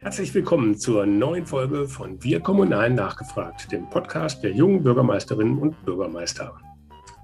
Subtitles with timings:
[0.00, 5.84] Herzlich willkommen zur neuen Folge von Wir Kommunal nachgefragt, dem Podcast der jungen Bürgermeisterinnen und
[5.84, 6.58] Bürgermeister.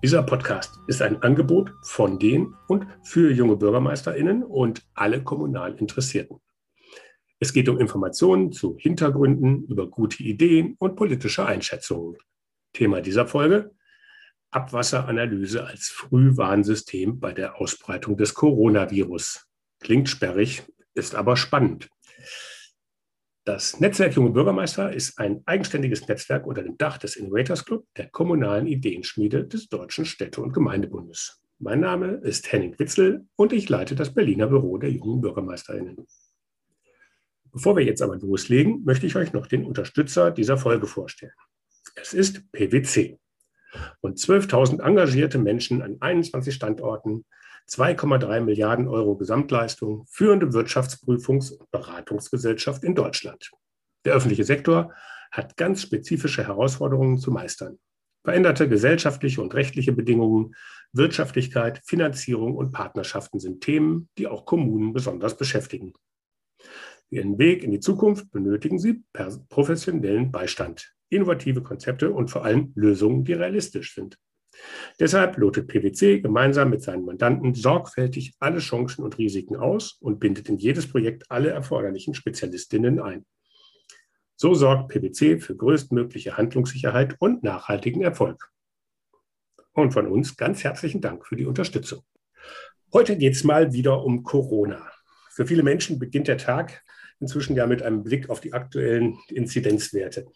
[0.02, 6.38] Dieser Podcast ist ein Angebot von den und für junge Bürgermeisterinnen und alle kommunal Interessierten.
[7.40, 12.16] Es geht um Informationen zu Hintergründen, über gute Ideen und politische Einschätzungen.
[12.72, 13.74] Thema dieser Folge
[14.50, 19.46] Abwasseranalyse als Frühwarnsystem bei der Ausbreitung des Coronavirus.
[19.80, 20.62] Klingt sperrig,
[20.94, 21.88] ist aber spannend.
[23.44, 28.08] Das Netzwerk Junge Bürgermeister ist ein eigenständiges Netzwerk unter dem Dach des Innovators Club, der
[28.08, 31.42] kommunalen Ideenschmiede des Deutschen Städte- und Gemeindebundes.
[31.58, 36.06] Mein Name ist Henning Witzel und ich leite das Berliner Büro der jungen Bürgermeisterinnen.
[37.52, 41.34] Bevor wir jetzt aber loslegen, möchte ich euch noch den Unterstützer dieser Folge vorstellen.
[41.94, 43.18] Es ist PwC.
[44.00, 47.24] Und 12.000 engagierte Menschen an 21 Standorten,
[47.68, 53.50] 2,3 Milliarden Euro Gesamtleistung, führende Wirtschaftsprüfungs- und Beratungsgesellschaft in Deutschland.
[54.04, 54.92] Der öffentliche Sektor
[55.32, 57.78] hat ganz spezifische Herausforderungen zu meistern.
[58.24, 60.54] Veränderte gesellschaftliche und rechtliche Bedingungen,
[60.92, 65.92] Wirtschaftlichkeit, Finanzierung und Partnerschaften sind Themen, die auch Kommunen besonders beschäftigen.
[67.10, 69.04] Ihren Weg in die Zukunft benötigen Sie
[69.48, 74.18] professionellen Beistand, innovative Konzepte und vor allem Lösungen, die realistisch sind.
[75.00, 80.48] Deshalb lotet PwC gemeinsam mit seinen Mandanten sorgfältig alle Chancen und Risiken aus und bindet
[80.48, 83.24] in jedes Projekt alle erforderlichen Spezialistinnen ein.
[84.36, 88.50] So sorgt PwC für größtmögliche Handlungssicherheit und nachhaltigen Erfolg.
[89.72, 92.02] Und von uns ganz herzlichen Dank für die Unterstützung.
[92.92, 94.88] Heute geht es mal wieder um Corona.
[95.30, 96.84] Für viele Menschen beginnt der Tag
[97.20, 100.26] inzwischen ja mit einem Blick auf die aktuellen Inzidenzwerte.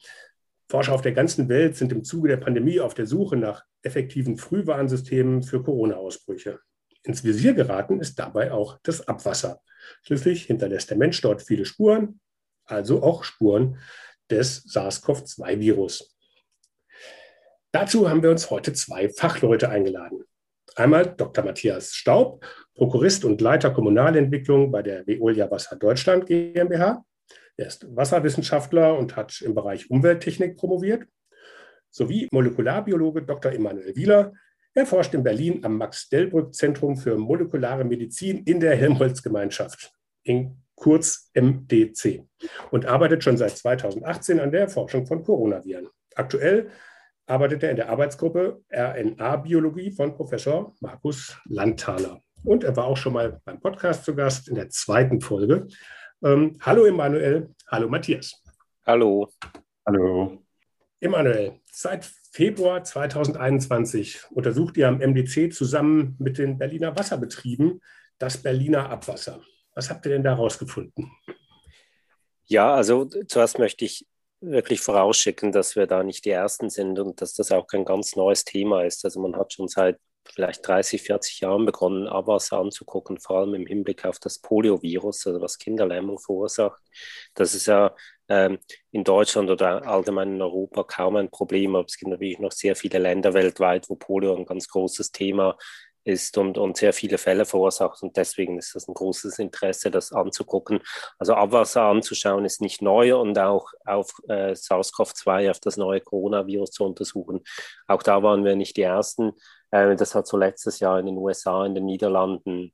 [0.71, 4.37] Forscher auf der ganzen Welt sind im Zuge der Pandemie auf der Suche nach effektiven
[4.37, 6.61] Frühwarnsystemen für Corona-Ausbrüche.
[7.05, 9.61] Ins Visier geraten ist dabei auch das Abwasser.
[10.03, 12.21] Schließlich hinterlässt der Mensch dort viele Spuren,
[12.67, 13.79] also auch Spuren
[14.31, 16.15] des SARS-CoV-2-Virus.
[17.73, 20.25] Dazu haben wir uns heute zwei Fachleute eingeladen.
[20.77, 21.45] Einmal Dr.
[21.45, 22.45] Matthias Staub,
[22.75, 27.05] Prokurist und Leiter Kommunalentwicklung bei der Veolia Wasser Deutschland GmbH.
[27.59, 31.05] Er ist Wasserwissenschaftler und hat im Bereich Umwelttechnik promoviert.
[31.91, 33.53] Sowie Molekularbiologe Dr.
[33.53, 34.33] Emanuel Wieler.
[34.75, 39.93] Er forscht in Berlin am Max-Delbrück-Zentrum für molekulare Medizin in der Helmholtz-Gemeinschaft,
[40.23, 42.23] in kurz MDC,
[42.71, 45.89] und arbeitet schon seit 2018 an der Erforschung von Coronaviren.
[46.15, 46.71] Aktuell
[47.27, 52.23] arbeitet er in der Arbeitsgruppe RNA-Biologie von Professor Markus Landthaler.
[52.45, 55.67] Und er war auch schon mal beim Podcast zu Gast in der zweiten Folge.
[56.21, 58.43] Ähm, hallo Emanuel, hallo Matthias.
[58.85, 59.31] Hallo.
[59.87, 60.43] Hallo.
[60.99, 67.81] Emanuel, seit Februar 2021 untersucht ihr am MDC zusammen mit den Berliner Wasserbetrieben
[68.19, 69.41] das Berliner Abwasser.
[69.75, 71.13] Was habt ihr denn da rausgefunden?
[72.47, 74.05] Ja, also zuerst möchte ich
[74.41, 78.17] wirklich vorausschicken, dass wir da nicht die Ersten sind und dass das auch kein ganz
[78.17, 79.05] neues Thema ist.
[79.05, 80.01] Also man hat schon seit
[80.33, 85.41] vielleicht 30, 40 Jahren begonnen, Abwasser anzugucken, vor allem im Hinblick auf das Poliovirus, also
[85.41, 86.81] was Kinderlähmung verursacht.
[87.35, 87.95] Das ist ja
[88.29, 88.59] ähm,
[88.91, 92.77] in Deutschland oder allgemein in Europa kaum ein Problem, aber es gibt natürlich noch sehr
[92.77, 95.57] viele Länder weltweit, wo Polio ein ganz großes Thema
[96.09, 98.03] ist und, und sehr viele Fälle verursacht.
[98.03, 100.81] Und deswegen ist das ein großes Interesse, das anzugucken.
[101.19, 106.71] Also Abwasser anzuschauen ist nicht neu und auch auf äh, SARS-CoV-2, auf das neue Coronavirus
[106.71, 107.43] zu untersuchen.
[107.87, 109.33] Auch da waren wir nicht die Ersten.
[109.71, 112.73] Äh, das hat so letztes Jahr in den USA, in den Niederlanden,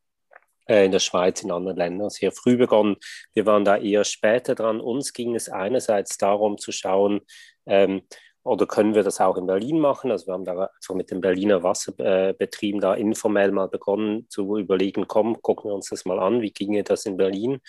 [0.69, 2.97] äh, in der Schweiz, in anderen Ländern sehr früh begonnen.
[3.32, 4.81] Wir waren da eher später dran.
[4.81, 7.21] Uns ging es einerseits darum zu schauen,
[7.66, 8.03] ähm,
[8.44, 10.10] oder können wir das auch in Berlin machen?
[10.10, 15.09] Also wir haben da einfach mit den Berliner Wasserbetrieben da informell mal begonnen zu überlegen,
[15.09, 17.61] komm, gucken wir uns das mal an, wie ginge das in Berlin?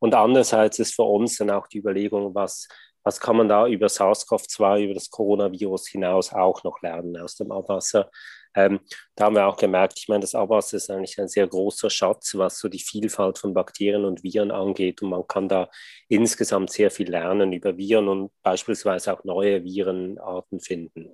[0.00, 2.68] Und andererseits ist für uns dann auch die Überlegung, was,
[3.02, 7.50] was kann man da über SARS-CoV-2, über das Coronavirus hinaus auch noch lernen aus dem
[7.50, 8.10] Abwasser?
[8.58, 8.80] Ähm,
[9.14, 12.34] da haben wir auch gemerkt, ich meine, das Abwasser ist eigentlich ein sehr großer Schatz,
[12.34, 15.00] was so die Vielfalt von Bakterien und Viren angeht.
[15.00, 15.70] Und man kann da
[16.08, 21.08] insgesamt sehr viel lernen über Viren und beispielsweise auch neue Virenarten finden.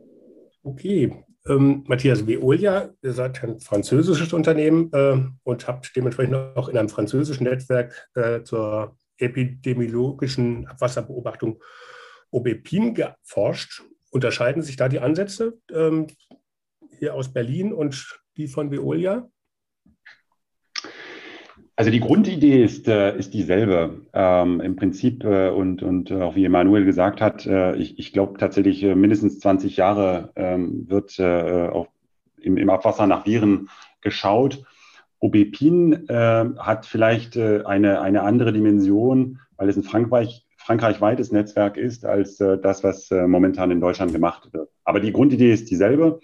[0.62, 6.78] Okay, ähm, Matthias Veolia, ihr seid ein französisches Unternehmen äh, und habt dementsprechend auch in
[6.78, 11.62] einem französischen Netzwerk äh, zur epidemiologischen Abwasserbeobachtung
[12.30, 13.82] OBEPIN geforscht.
[14.10, 16.06] Unterscheiden sich da die Ansätze ähm,
[17.04, 19.28] hier aus Berlin und die von Veolia?
[21.76, 26.34] Also die Grundidee ist, äh, ist dieselbe ähm, im Prinzip äh, und, und äh, auch
[26.34, 31.88] wie Emanuel gesagt hat, ich, ich glaube tatsächlich mindestens 20 Jahre ähm, wird auch
[32.40, 33.68] im, im Abwasser nach Viren
[34.00, 34.64] geschaut.
[35.18, 42.36] Obepin hat vielleicht eine, eine andere Dimension, weil es ein Frankreich, frankreichweites Netzwerk ist, als
[42.36, 44.68] das, was momentan in Deutschland gemacht wird.
[44.84, 46.20] Aber die Grundidee ist dieselbe.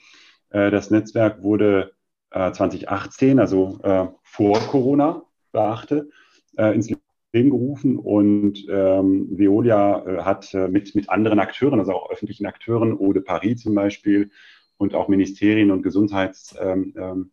[0.50, 1.93] Äh, das Netzwerk wurde
[2.32, 3.81] 2018, äh, also
[4.23, 6.08] vor Corona, beachte,
[6.56, 6.91] ins
[7.32, 13.12] Leben gerufen und ähm, Veolia hat mit, mit anderen Akteuren, also auch öffentlichen Akteuren, Eau
[13.12, 14.31] de Paris zum Beispiel
[14.76, 17.31] und auch Ministerien und Gesundheitsämter, ähm,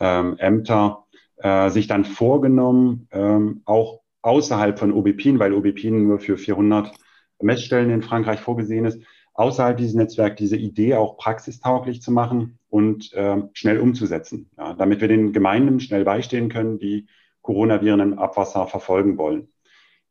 [0.00, 1.04] ähm, Ämter,
[1.36, 6.92] äh, sich dann vorgenommen, ähm, auch außerhalb von Obepin, weil Obepin nur für 400
[7.40, 9.00] Messstellen in Frankreich vorgesehen ist,
[9.38, 15.00] außerhalb dieses Netzwerks diese Idee auch praxistauglich zu machen und äh, schnell umzusetzen, ja, damit
[15.00, 17.06] wir den Gemeinden schnell beistehen können, die
[17.42, 19.48] Coronaviren im Abwasser verfolgen wollen.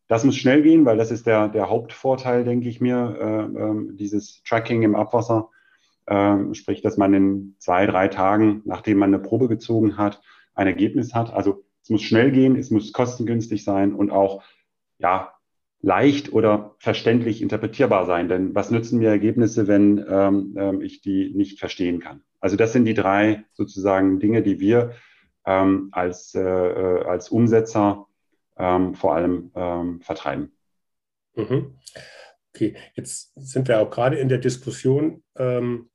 [0.08, 3.96] Das muss schnell gehen, weil das ist der, der Hauptvorteil, denke ich mir, äh, äh,
[3.98, 5.50] dieses Tracking im Abwasser.
[6.06, 10.22] Äh, sprich, dass man in zwei, drei Tagen, nachdem man eine Probe gezogen hat,
[10.56, 11.34] ein Ergebnis hat.
[11.34, 14.42] Also es muss schnell gehen, es muss kostengünstig sein und auch
[15.00, 15.34] ja,
[15.82, 18.30] leicht oder verständlich interpretierbar sein.
[18.30, 22.22] Denn was nützen mir Ergebnisse, wenn ähm, ähm, ich die nicht verstehen kann?
[22.40, 24.94] Also das sind die drei sozusagen Dinge, die wir
[25.46, 28.08] ähm, als, äh, äh als Umsetzer
[28.58, 30.52] ähm, vor allem ähm, vertreiben.
[31.36, 31.78] Mhm.
[32.54, 35.90] Okay, jetzt sind wir auch gerade in der Diskussion, ähm,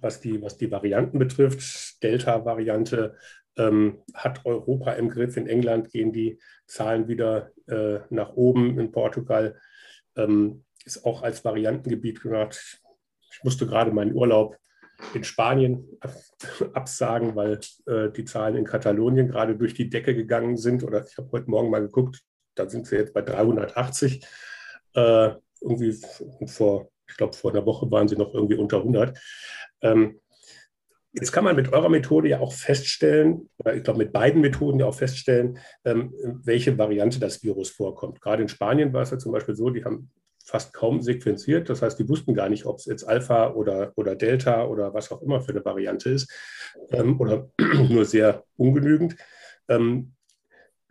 [0.00, 2.02] was, die, was die Varianten betrifft.
[2.02, 3.16] Delta-Variante,
[3.56, 5.36] ähm, hat Europa im Griff.
[5.36, 8.78] In England gehen die Zahlen wieder äh, nach oben.
[8.78, 9.58] In Portugal
[10.16, 12.80] ähm, ist auch als Variantengebiet gemacht.
[13.32, 14.56] Ich musste gerade meinen Urlaub
[15.14, 15.98] in Spanien
[16.74, 20.84] absagen, weil äh, die Zahlen in Katalonien gerade durch die Decke gegangen sind.
[20.84, 22.20] Oder ich habe heute Morgen mal geguckt,
[22.54, 24.24] da sind sie jetzt bei 380.
[24.94, 25.96] Äh, irgendwie
[26.46, 29.18] vor, ich glaube, vor einer Woche waren sie noch irgendwie unter 100.
[29.82, 30.20] Ähm,
[31.12, 34.80] Jetzt kann man mit eurer Methode ja auch feststellen, oder ich glaube mit beiden Methoden
[34.80, 38.20] ja auch feststellen, ähm, welche Variante das Virus vorkommt.
[38.20, 40.10] Gerade in Spanien war es ja zum Beispiel so, die haben
[40.44, 41.68] fast kaum sequenziert.
[41.68, 45.12] Das heißt, die wussten gar nicht, ob es jetzt Alpha oder, oder Delta oder was
[45.12, 46.30] auch immer für eine Variante ist
[46.90, 47.50] ähm, oder
[47.88, 49.16] nur sehr ungenügend.
[49.68, 50.14] Ähm,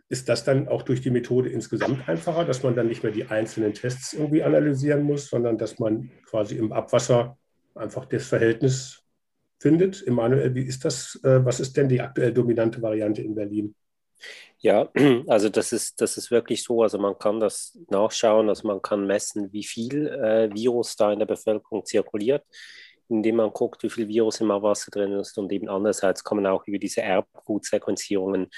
[0.08, 3.26] ist das dann auch durch die Methode insgesamt einfacher, dass man dann nicht mehr die
[3.26, 7.38] einzelnen Tests irgendwie analysieren muss, sondern dass man quasi im Abwasser
[7.74, 9.01] einfach das Verhältnis
[9.62, 10.06] findet.
[10.06, 11.18] Emanuel, wie ist das?
[11.24, 13.74] Äh, was ist denn die aktuell dominante Variante in Berlin?
[14.58, 14.90] Ja,
[15.28, 16.82] also das ist, das ist wirklich so.
[16.82, 21.18] Also man kann das nachschauen, also man kann messen, wie viel äh, Virus da in
[21.18, 22.44] der Bevölkerung zirkuliert
[23.12, 25.36] indem man guckt, wie viel Virus im Abwasser drin ist.
[25.38, 28.48] Und eben andererseits kann man auch über diese Erbgutsequenzierungen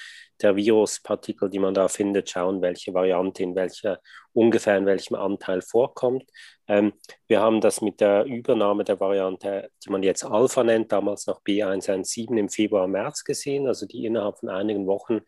[0.42, 4.00] der Viruspartikel, die man da findet, schauen, welche Variante in welcher,
[4.32, 6.24] ungefähr in welchem Anteil vorkommt.
[6.66, 6.92] Ähm,
[7.28, 11.42] wir haben das mit der Übernahme der Variante, die man jetzt Alpha nennt, damals noch
[11.42, 15.20] B117 im Februar, März gesehen, also die innerhalb von einigen Wochen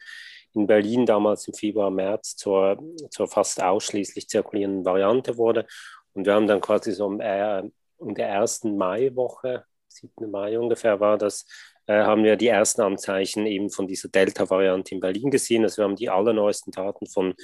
[0.55, 2.79] in Berlin damals im Februar, März zur,
[3.11, 5.67] zur fast ausschließlich zirkulierenden Variante wurde.
[6.15, 7.63] Und wir haben dann quasi so äh,
[8.01, 10.31] in der ersten Maiwoche, 7.
[10.31, 11.47] Mai ungefähr war das,
[11.95, 15.63] haben wir die ersten Anzeichen eben von dieser Delta-Variante in Berlin gesehen.
[15.63, 17.35] Also wir haben die allerneuesten Daten von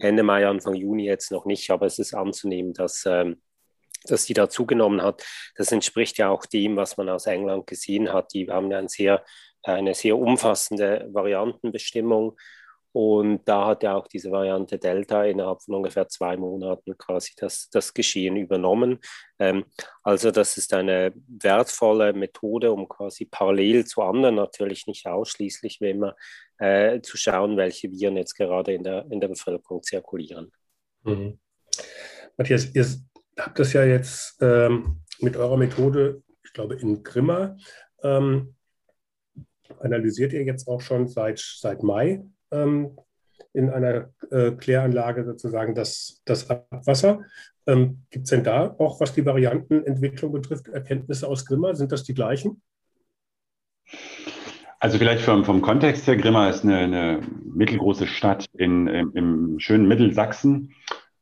[0.00, 3.40] Ende Mai, Anfang Juni jetzt noch nicht, aber es ist anzunehmen, dass, ähm,
[4.04, 5.24] dass die da zugenommen hat.
[5.56, 8.34] Das entspricht ja auch dem, was man aus England gesehen hat.
[8.34, 9.24] Die haben ja ein sehr,
[9.62, 12.36] eine sehr umfassende Variantenbestimmung
[12.96, 17.68] und da hat ja auch diese Variante Delta innerhalb von ungefähr zwei Monaten quasi das,
[17.68, 19.00] das Geschehen übernommen.
[19.38, 19.66] Ähm,
[20.02, 25.90] also das ist eine wertvolle Methode, um quasi parallel zu anderen, natürlich nicht ausschließlich, wie
[25.90, 26.16] immer,
[26.56, 30.50] äh, zu schauen, welche Viren jetzt gerade in der, in der Bevölkerung zirkulieren.
[31.02, 31.38] Mhm.
[32.38, 32.86] Matthias, ihr
[33.38, 37.58] habt das ja jetzt ähm, mit eurer Methode, ich glaube in Grimma,
[38.02, 38.56] ähm,
[39.80, 42.96] analysiert ihr jetzt auch schon seit, seit Mai ähm,
[43.52, 47.20] in einer äh, Kläranlage sozusagen das, das Abwasser.
[47.66, 51.74] Ähm, Gibt es denn da auch, was die Variantenentwicklung betrifft, Erkenntnisse aus Grimma?
[51.74, 52.60] Sind das die gleichen?
[54.78, 59.58] Also vielleicht vom, vom Kontext her, Grimma ist eine, eine mittelgroße Stadt in, im, im
[59.58, 60.74] schönen Mittelsachsen.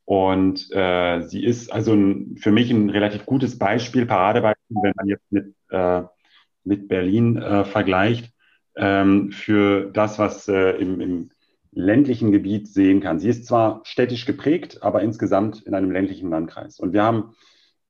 [0.04, 5.06] Und äh, sie ist also ein, für mich ein relativ gutes Beispiel, Paradebeispiel, wenn man
[5.06, 6.02] jetzt mit, äh,
[6.64, 8.33] mit Berlin äh, vergleicht
[8.76, 11.30] ähm, für das, was äh, im, im
[11.72, 13.18] ländlichen Gebiet sehen kann.
[13.18, 16.78] Sie ist zwar städtisch geprägt, aber insgesamt in einem ländlichen Landkreis.
[16.78, 17.34] Und wir haben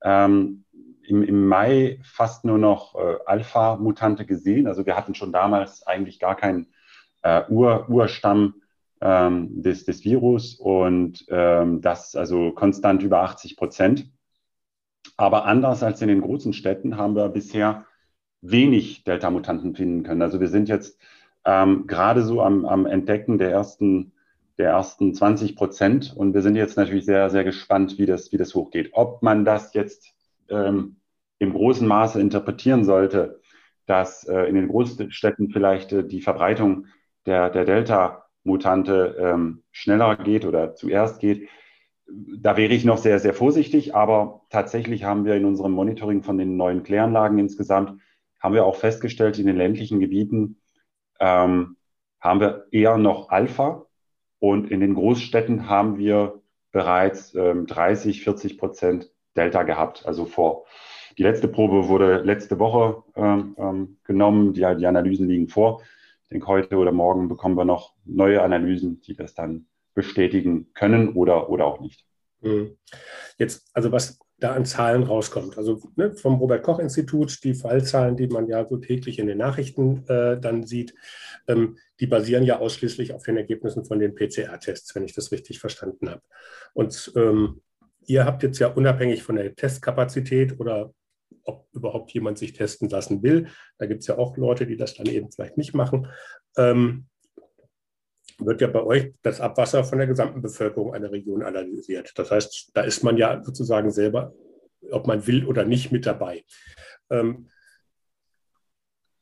[0.03, 0.65] ähm,
[1.03, 4.67] im, im, Mai fast nur noch äh, Alpha-Mutante gesehen.
[4.67, 6.69] Also wir hatten schon damals eigentlich gar keinen
[7.23, 8.63] äh, Ur, Urstamm
[9.01, 14.11] ähm, des, des Virus und ähm, das also konstant über 80 Prozent.
[15.17, 17.87] Aber anders als in den großen Städten haben wir bisher
[18.45, 20.23] wenig Delta-Mutanten finden können.
[20.23, 20.99] Also wir sind jetzt
[21.45, 24.13] ähm, gerade so am, am Entdecken der ersten,
[24.59, 26.15] der ersten 20 Prozent.
[26.15, 28.91] Und wir sind jetzt natürlich sehr, sehr gespannt, wie das, wie das hochgeht.
[28.93, 30.15] Ob man das jetzt
[30.49, 30.97] ähm,
[31.39, 33.41] im großen Maße interpretieren sollte,
[33.87, 36.87] dass äh, in den Großstädten vielleicht äh, die Verbreitung
[37.27, 41.49] der, der Delta-Mutante ähm, schneller geht oder zuerst geht,
[42.07, 46.37] da wäre ich noch sehr, sehr vorsichtig, aber tatsächlich haben wir in unserem Monitoring von
[46.37, 47.99] den neuen Kläranlagen insgesamt,
[48.45, 50.61] haben wir auch festgestellt, in den ländlichen Gebieten
[51.19, 51.79] ähm,
[52.21, 53.87] haben wir eher noch Alpha
[54.39, 60.05] und in den Großstädten haben wir bereits ähm, 30, 40 Prozent Delta gehabt.
[60.05, 60.67] Also vor,
[61.17, 65.81] die letzte Probe wurde letzte Woche ähm, ähm, genommen, die, die Analysen liegen vor.
[66.25, 71.15] Ich denke, heute oder morgen bekommen wir noch neue Analysen, die das dann bestätigen können
[71.15, 72.05] oder, oder auch nicht.
[72.43, 72.77] Mhm.
[73.39, 75.57] Jetzt, also was da an Zahlen rauskommt.
[75.57, 80.39] Also ne, vom Robert-Koch-Institut, die Fallzahlen, die man ja so täglich in den Nachrichten äh,
[80.39, 80.95] dann sieht,
[81.49, 85.61] ähm, die basieren ja ausschließlich auf den Ergebnissen von den PCR-Tests, wenn ich das richtig
[85.61, 86.21] verstanden habe.
[86.75, 87.63] Und ähm,
[88.05, 90.93] ihr habt jetzt ja unabhängig von der Testkapazität oder
[91.45, 93.49] ob überhaupt jemand sich testen lassen will,
[93.79, 96.07] da gibt es ja auch Leute, die das dann eben vielleicht nicht machen,
[96.59, 97.07] ähm,
[98.39, 102.13] wird ja bei euch das Abwasser von der gesamten Bevölkerung einer Region analysiert.
[102.17, 104.35] Das heißt, da ist man ja sozusagen selber,
[104.91, 106.45] ob man will oder nicht, mit dabei.
[107.11, 107.49] Ähm,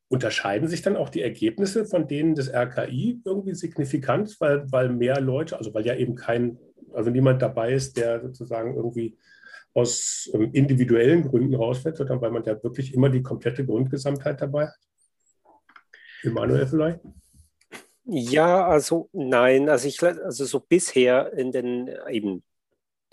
[0.09, 5.21] unterscheiden sich dann auch die Ergebnisse von denen des RKI irgendwie signifikant, weil, weil mehr
[5.21, 6.59] Leute, also weil ja eben kein,
[6.93, 9.17] also niemand dabei ist, der sozusagen irgendwie
[9.75, 14.67] aus ähm, individuellen Gründen rausfällt, sondern weil man ja wirklich immer die komplette Grundgesamtheit dabei
[14.67, 14.79] hat?
[16.23, 17.01] Emanuel vielleicht?
[18.15, 22.45] Ja, also nein, also ich, also so bisher in den eben,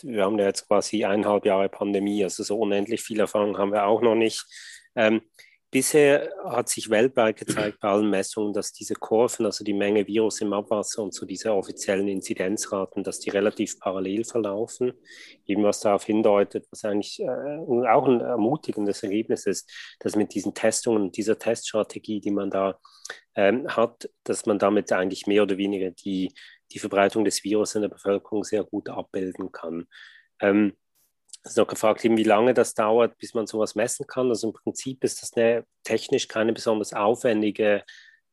[0.04, 3.86] wir haben ja jetzt quasi eineinhalb Jahre Pandemie, also so unendlich viel Erfahrung haben wir
[3.86, 4.46] auch noch nicht.
[4.96, 5.22] Ähm,
[5.72, 10.42] Bisher hat sich weltweit gezeigt bei allen Messungen, dass diese Kurven, also die Menge Virus
[10.42, 14.94] im Abwasser und so diese offiziellen Inzidenzraten, dass die relativ parallel verlaufen.
[15.46, 20.56] Eben was darauf hindeutet, was eigentlich äh, auch ein ermutigendes Ergebnis ist, dass mit diesen
[20.56, 22.80] Testungen und dieser Teststrategie, die man da
[23.36, 26.34] ähm, hat, dass man damit eigentlich mehr oder weniger die,
[26.72, 29.86] die Verbreitung des Virus in der Bevölkerung sehr gut abbilden kann.
[30.42, 30.74] Ähm,
[31.44, 34.30] ist noch gefragt, wie lange das dauert, bis man sowas messen kann.
[34.30, 37.84] Also im Prinzip ist das eine, technisch keine besonders aufwendige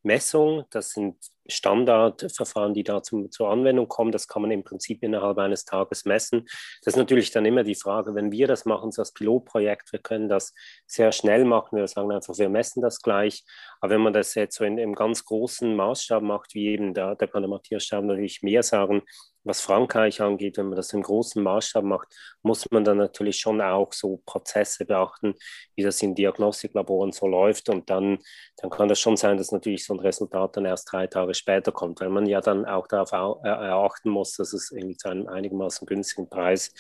[0.03, 0.65] Messung.
[0.71, 1.17] Das sind
[1.49, 4.13] Standardverfahren, die da zum, zur Anwendung kommen.
[4.13, 6.45] Das kann man im Prinzip innerhalb eines Tages messen.
[6.83, 10.01] Das ist natürlich dann immer die Frage, wenn wir das machen, so als Pilotprojekt, wir
[10.01, 10.53] können das
[10.87, 11.77] sehr schnell machen.
[11.77, 13.45] Wir sagen einfach, wir messen das gleich.
[13.81, 17.15] Aber wenn man das jetzt so in, im ganz großen Maßstab macht, wie eben da,
[17.15, 19.03] da kann der Matthias Stab natürlich mehr sagen,
[19.47, 22.09] was Frankreich angeht, wenn man das im großen Maßstab macht,
[22.43, 25.35] muss man dann natürlich schon auch so Prozesse beachten,
[25.77, 27.69] wie das in Diagnostiklaboren so läuft.
[27.69, 28.19] Und dann,
[28.57, 31.73] dann kann das schon sein, dass natürlich so ein Resultat dann erst drei Tage später
[31.73, 35.87] kommt, weil man ja dann auch darauf erachten muss, dass es irgendwie zu einem einigermaßen
[35.87, 36.73] günstigen Preis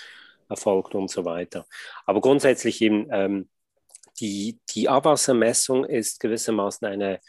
[0.48, 1.66] erfolgt und so weiter.
[2.04, 3.48] Aber grundsätzlich eben ähm,
[4.20, 7.20] die, die Abwassermessung ist gewissermaßen eine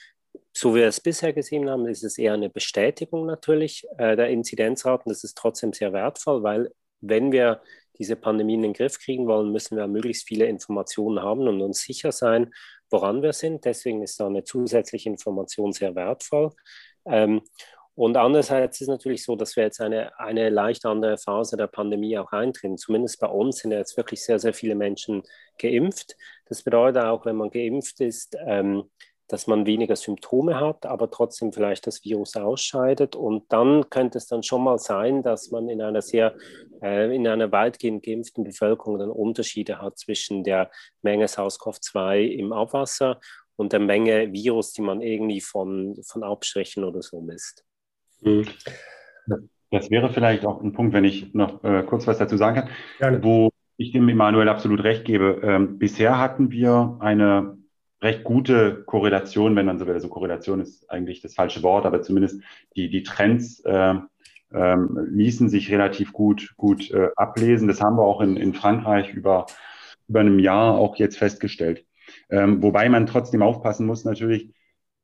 [0.57, 4.29] so wie wir es bisher gesehen haben, ist es eher eine Bestätigung natürlich äh, der
[4.29, 5.11] Inzidenzraten.
[5.11, 7.61] Das ist trotzdem sehr wertvoll, weil wenn wir
[7.99, 11.81] diese Pandemie in den Griff kriegen wollen, müssen wir möglichst viele Informationen haben und uns
[11.81, 12.53] sicher sein,
[12.89, 13.65] woran wir sind.
[13.65, 16.51] Deswegen ist da eine zusätzliche Information sehr wertvoll.
[17.09, 17.41] Ähm,
[17.97, 22.15] und andererseits ist natürlich so, dass wir jetzt eine, eine leicht andere Phase der Pandemie
[22.19, 22.77] auch eintreten.
[22.77, 25.23] Zumindest bei uns sind jetzt wirklich sehr, sehr viele Menschen
[25.57, 26.15] geimpft.
[26.45, 28.83] Das bedeutet auch, wenn man geimpft ist, ähm,
[29.27, 33.15] dass man weniger Symptome hat, aber trotzdem vielleicht das Virus ausscheidet.
[33.15, 36.35] Und dann könnte es dann schon mal sein, dass man in einer sehr,
[36.83, 40.69] äh, in einer weitgehend geimpften Bevölkerung dann Unterschiede hat zwischen der
[41.01, 43.19] Menge SARS-CoV-2 im Abwasser
[43.57, 47.65] und der Menge Virus, die man irgendwie von, von Abstrichen oder so misst.
[48.21, 48.45] Mhm.
[49.71, 52.69] Das wäre vielleicht auch ein Punkt, wenn ich noch äh, kurz was dazu sagen kann,
[52.99, 53.23] Gerne.
[53.23, 55.41] wo ich dem Emanuel absolut recht gebe.
[55.43, 57.57] Ähm, bisher hatten wir eine
[58.01, 59.93] recht gute Korrelation, wenn man so will.
[59.93, 62.41] Also Korrelation ist eigentlich das falsche Wort, aber zumindest
[62.75, 63.95] die, die Trends äh,
[64.53, 67.67] ähm, ließen sich relativ gut, gut äh, ablesen.
[67.67, 69.47] Das haben wir auch in, in Frankreich über,
[70.07, 71.86] über einem Jahr auch jetzt festgestellt.
[72.29, 74.53] Ähm, wobei man trotzdem aufpassen muss, natürlich,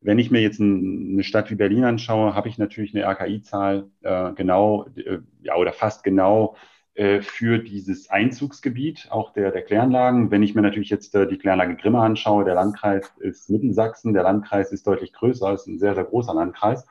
[0.01, 3.89] wenn ich mir jetzt ein, eine Stadt wie Berlin anschaue, habe ich natürlich eine RKI-Zahl
[4.01, 6.55] äh, genau, äh, ja, oder fast genau
[6.95, 10.29] äh, für dieses Einzugsgebiet, auch der, der Kläranlagen.
[10.29, 14.24] Wenn ich mir natürlich jetzt äh, die Kläranlage Grimme anschaue, der Landkreis ist Mittelsachsen, der
[14.24, 16.86] Landkreis ist deutlich größer, ist ein sehr, sehr großer Landkreis.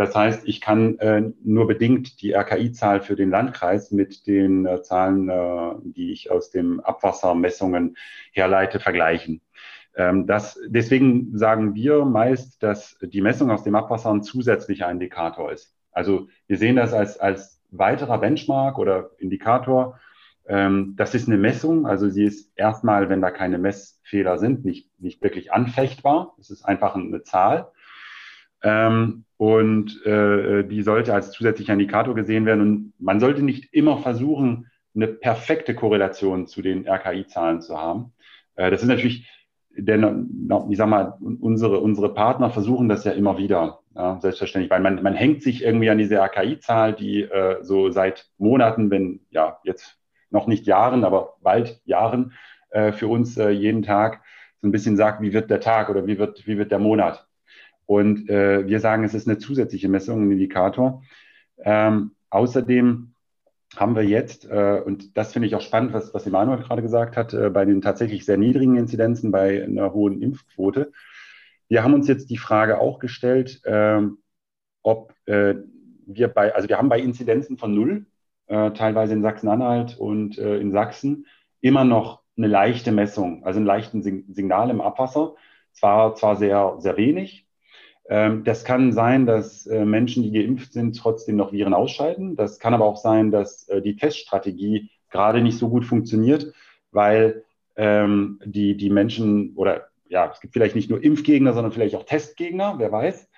[0.00, 4.80] Das heißt, ich kann äh, nur bedingt die RKI-Zahl für den Landkreis mit den äh,
[4.80, 7.98] Zahlen, äh, die ich aus den Abwassermessungen
[8.32, 9.42] herleite, vergleichen.
[9.94, 15.52] Ähm, das, deswegen sagen wir meist, dass die Messung aus dem Abwasser ein zusätzlicher Indikator
[15.52, 15.76] ist.
[15.92, 20.00] Also wir sehen das als, als weiterer Benchmark oder Indikator.
[20.46, 24.88] Ähm, das ist eine Messung, also sie ist erstmal, wenn da keine Messfehler sind, nicht,
[24.98, 26.36] nicht wirklich anfechtbar.
[26.40, 27.70] Es ist einfach eine Zahl.
[28.62, 32.60] Ähm, und äh, die sollte als zusätzlicher Indikator gesehen werden.
[32.60, 38.12] Und man sollte nicht immer versuchen, eine perfekte Korrelation zu den RKI-Zahlen zu haben.
[38.56, 39.30] Äh, das ist natürlich,
[39.74, 44.82] denn, ich sag mal, unsere, unsere Partner versuchen das ja immer wieder, ja, selbstverständlich, weil
[44.82, 49.58] man, man hängt sich irgendwie an diese RKI-Zahl, die äh, so seit Monaten, wenn, ja,
[49.64, 49.96] jetzt
[50.28, 52.34] noch nicht Jahren, aber bald Jahren
[52.68, 54.20] äh, für uns äh, jeden Tag
[54.58, 57.26] so ein bisschen sagt, wie wird der Tag oder wie wird, wie wird der Monat.
[57.90, 61.02] Und äh, wir sagen, es ist eine zusätzliche Messung, ein Indikator.
[61.58, 63.14] Ähm, außerdem
[63.74, 67.16] haben wir jetzt, äh, und das finde ich auch spannend, was, was Emanuel gerade gesagt
[67.16, 70.92] hat, äh, bei den tatsächlich sehr niedrigen Inzidenzen, bei einer hohen Impfquote.
[71.66, 74.18] Wir haben uns jetzt die Frage auch gestellt, ähm,
[74.84, 75.56] ob äh,
[76.06, 78.06] wir bei, also wir haben bei Inzidenzen von null,
[78.46, 81.26] äh, teilweise in Sachsen-Anhalt und äh, in Sachsen,
[81.60, 85.34] immer noch eine leichte Messung, also einen leichten Signal im Abwasser.
[85.72, 87.49] Zwar, zwar sehr, sehr wenig,
[88.10, 92.34] das kann sein, dass äh, Menschen, die geimpft sind, trotzdem noch Viren ausscheiden.
[92.34, 96.52] Das kann aber auch sein, dass äh, die Teststrategie gerade nicht so gut funktioniert,
[96.90, 97.44] weil
[97.76, 102.04] ähm, die, die Menschen oder ja, es gibt vielleicht nicht nur Impfgegner, sondern vielleicht auch
[102.04, 103.28] Testgegner, wer weiß.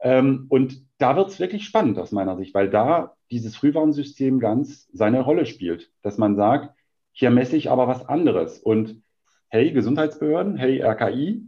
[0.00, 4.88] Ähm, und da wird es wirklich spannend aus meiner Sicht, weil da dieses Frühwarnsystem ganz
[4.92, 6.74] seine Rolle spielt, dass man sagt,
[7.12, 8.58] hier messe ich aber was anderes.
[8.58, 9.02] Und
[9.48, 11.46] hey, Gesundheitsbehörden, hey, RKI,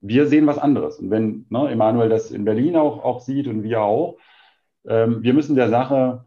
[0.00, 0.98] wir sehen was anderes.
[0.98, 4.18] Und wenn ne, Emanuel das in Berlin auch, auch sieht und wir auch,
[4.86, 6.24] ähm, wir müssen der Sache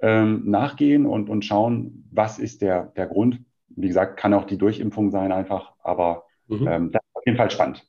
[0.00, 3.40] ähm, nachgehen und, und schauen, was ist der, der Grund.
[3.68, 6.68] Wie gesagt, kann auch die Durchimpfung sein einfach, aber mhm.
[6.68, 7.84] ähm, das ist auf jeden Fall spannend.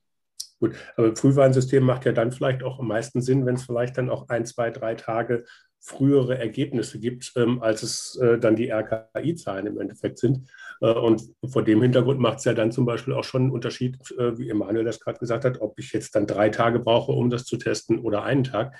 [0.60, 4.10] Gut, aber Frühwarnsystem macht ja dann vielleicht auch am meisten Sinn, wenn es vielleicht dann
[4.10, 5.46] auch ein, zwei, drei Tage
[5.80, 10.50] frühere Ergebnisse gibt, ähm, als es äh, dann die RKI-Zahlen im Endeffekt sind.
[10.82, 13.98] Äh, und vor dem Hintergrund macht es ja dann zum Beispiel auch schon einen Unterschied,
[14.18, 17.30] äh, wie Emanuel das gerade gesagt hat, ob ich jetzt dann drei Tage brauche, um
[17.30, 18.76] das zu testen oder einen Tag.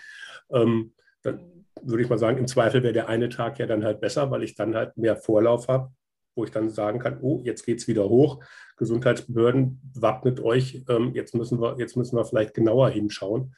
[0.52, 1.40] Ähm, dann
[1.82, 4.44] würde ich mal sagen, im Zweifel wäre der eine Tag ja dann halt besser, weil
[4.44, 5.92] ich dann halt mehr Vorlauf habe,
[6.36, 8.44] wo ich dann sagen kann, oh, jetzt geht es wieder hoch.
[8.78, 13.56] Gesundheitsbehörden, wappnet euch, ähm, jetzt, müssen wir, jetzt müssen wir vielleicht genauer hinschauen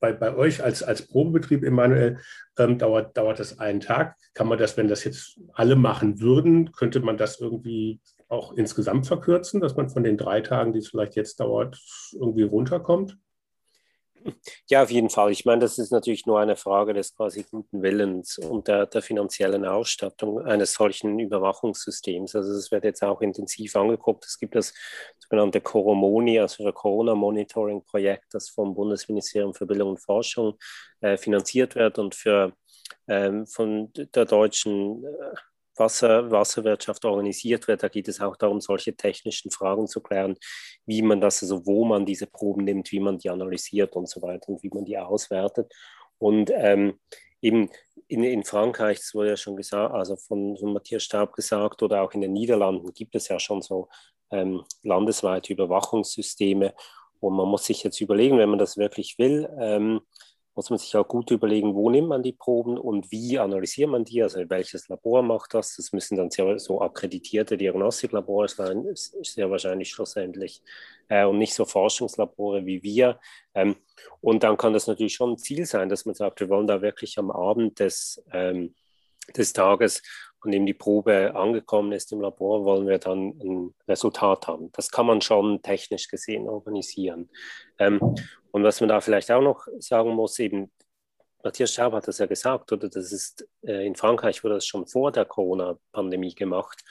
[0.00, 2.18] bei, bei euch als, als Probebetrieb, Emanuel,
[2.58, 4.16] ähm, dauert, dauert das einen Tag.
[4.34, 9.06] Kann man das, wenn das jetzt alle machen würden, könnte man das irgendwie auch insgesamt
[9.06, 11.80] verkürzen, dass man von den drei Tagen, die es vielleicht jetzt dauert,
[12.12, 13.18] irgendwie runterkommt?
[14.70, 15.30] Ja, auf jeden Fall.
[15.32, 19.02] Ich meine, das ist natürlich nur eine Frage des quasi guten Willens und der, der
[19.02, 22.34] finanziellen Ausstattung eines solchen Überwachungssystems.
[22.34, 24.24] Also es wird jetzt auch intensiv angeguckt.
[24.24, 24.72] Es gibt das
[25.18, 30.58] sogenannte Coromoni, also das Corona-Monitoring-Projekt, das vom Bundesministerium für Bildung und Forschung
[31.00, 32.52] äh, finanziert wird und für
[33.08, 35.34] ähm, von der deutschen äh,
[35.76, 37.82] Wasser, Wasserwirtschaft organisiert wird.
[37.82, 40.36] Da geht es auch darum, solche technischen Fragen zu klären,
[40.86, 44.22] wie man das, also wo man diese Proben nimmt, wie man die analysiert und so
[44.22, 45.72] weiter und wie man die auswertet.
[46.18, 46.98] Und ähm,
[47.40, 47.70] eben
[48.08, 52.02] in, in Frankreich, das wurde ja schon gesagt, also von, von Matthias Staub gesagt, oder
[52.02, 53.88] auch in den Niederlanden gibt es ja schon so
[54.30, 56.74] ähm, landesweite Überwachungssysteme.
[57.20, 60.00] Und man muss sich jetzt überlegen, wenn man das wirklich will, ähm,
[60.54, 64.04] muss man sich auch gut überlegen, wo nimmt man die Proben und wie analysiert man
[64.04, 65.76] die, also welches Labor macht das.
[65.76, 70.62] Das müssen dann sehr, so akkreditierte Diagnostiklabore sein, sehr wahrscheinlich schlussendlich,
[71.08, 73.18] äh, und nicht so Forschungslabore wie wir.
[73.54, 73.76] Ähm,
[74.20, 76.82] und dann kann das natürlich schon ein Ziel sein, dass man sagt, wir wollen da
[76.82, 78.74] wirklich am Abend des, ähm,
[79.36, 80.02] des Tages
[80.44, 84.70] an dem die Probe angekommen ist im Labor, wollen wir dann ein Resultat haben.
[84.72, 87.30] Das kann man schon technisch gesehen organisieren.
[87.78, 88.00] Ähm,
[88.50, 90.70] und was man da vielleicht auch noch sagen muss, eben,
[91.42, 94.86] Matthias Schaub hat das ja gesagt, oder das ist äh, in Frankreich wurde das schon
[94.86, 96.82] vor der Corona-Pandemie gemacht.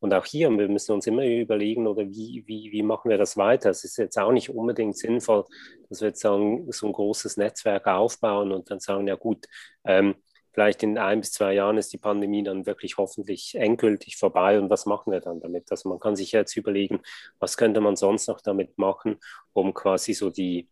[0.00, 3.36] Und auch hier, wir müssen uns immer überlegen, oder wie, wie, wie machen wir das
[3.36, 3.70] weiter?
[3.70, 5.44] Es ist jetzt auch nicht unbedingt sinnvoll,
[5.88, 9.46] dass wir jetzt sagen, so ein großes Netzwerk aufbauen und dann sagen, ja gut,
[9.84, 10.16] ähm,
[10.52, 14.70] vielleicht in ein bis zwei Jahren ist die Pandemie dann wirklich hoffentlich endgültig vorbei und
[14.70, 15.70] was machen wir dann damit?
[15.70, 17.00] Also man kann sich jetzt überlegen,
[17.38, 19.16] was könnte man sonst noch damit machen,
[19.52, 20.68] um quasi so die,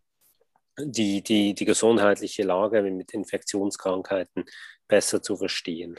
[0.78, 4.44] die, die, die gesundheitliche Lage mit Infektionskrankheiten
[4.86, 5.96] besser zu verstehen.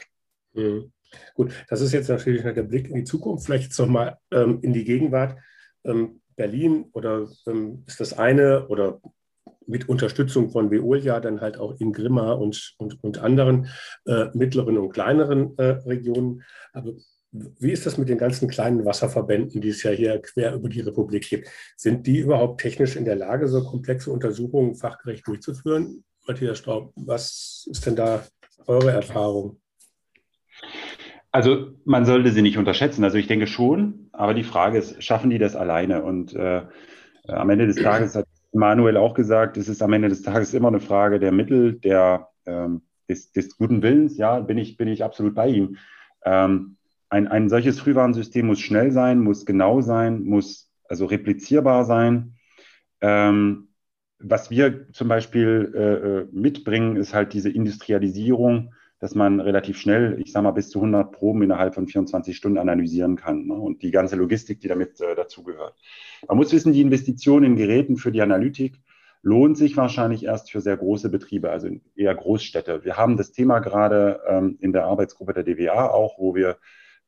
[0.52, 0.92] Mhm.
[1.34, 4.72] Gut, das ist jetzt natürlich der Blick in die Zukunft, vielleicht jetzt nochmal ähm, in
[4.72, 5.38] die Gegenwart.
[5.84, 9.00] Ähm, Berlin oder ähm, ist das eine oder
[9.66, 13.68] mit Unterstützung von Veolia dann halt auch in Grimma und, und, und anderen
[14.06, 16.42] äh, mittleren und kleineren äh, Regionen.
[16.72, 16.92] Aber
[17.32, 20.80] Wie ist das mit den ganzen kleinen Wasserverbänden, die es ja hier quer über die
[20.80, 21.48] Republik gibt?
[21.76, 26.04] Sind die überhaupt technisch in der Lage, so komplexe Untersuchungen fachgerecht durchzuführen?
[26.26, 28.24] Matthias Straub, was ist denn da
[28.66, 29.60] eure Erfahrung?
[31.30, 33.02] Also man sollte sie nicht unterschätzen.
[33.02, 36.04] Also ich denke schon, aber die Frage ist, schaffen die das alleine?
[36.04, 36.62] Und äh,
[37.26, 40.68] am Ende des Tages hat Manuel auch gesagt, es ist am Ende des Tages immer
[40.68, 44.16] eine Frage der Mittel, der, ähm, des, des, guten Willens.
[44.18, 45.76] Ja, bin ich, bin ich absolut bei ihm.
[46.24, 46.76] Ähm,
[47.08, 52.34] ein, ein solches Frühwarnsystem muss schnell sein, muss genau sein, muss also replizierbar sein.
[53.00, 53.68] Ähm,
[54.18, 60.16] was wir zum Beispiel äh, äh mitbringen, ist halt diese Industrialisierung dass man relativ schnell,
[60.20, 63.54] ich sage mal, bis zu 100 Proben innerhalb von 24 Stunden analysieren kann ne?
[63.54, 65.74] und die ganze Logistik, die damit äh, dazugehört.
[66.28, 68.80] Man muss wissen, die Investition in Geräten für die Analytik
[69.20, 72.84] lohnt sich wahrscheinlich erst für sehr große Betriebe, also eher Großstädte.
[72.84, 76.58] Wir haben das Thema gerade ähm, in der Arbeitsgruppe der DWA auch, wo wir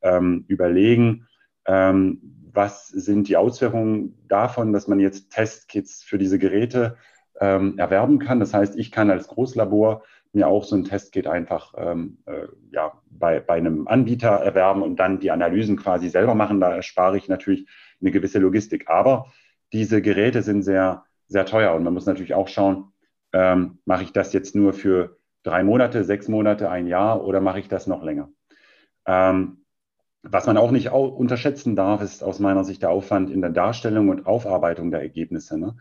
[0.02, 1.28] ähm, überlegen,
[1.64, 6.96] ähm, was sind die Auswirkungen davon, dass man jetzt Testkits für diese Geräte
[7.40, 8.40] ähm, erwerben kann.
[8.40, 10.02] Das heißt, ich kann als Großlabor
[10.34, 14.96] mir auch so ein Testkit einfach ähm, äh, ja, bei, bei einem Anbieter erwerben und
[14.96, 16.60] dann die Analysen quasi selber machen.
[16.60, 17.68] Da erspare ich natürlich
[18.00, 18.88] eine gewisse Logistik.
[18.88, 19.32] Aber
[19.72, 22.92] diese Geräte sind sehr, sehr teuer und man muss natürlich auch schauen,
[23.32, 27.60] ähm, mache ich das jetzt nur für drei Monate, sechs Monate, ein Jahr oder mache
[27.60, 28.30] ich das noch länger?
[29.06, 29.64] Ähm,
[30.22, 34.08] was man auch nicht unterschätzen darf, ist aus meiner Sicht der Aufwand in der Darstellung
[34.08, 35.58] und Aufarbeitung der Ergebnisse.
[35.58, 35.76] Ne?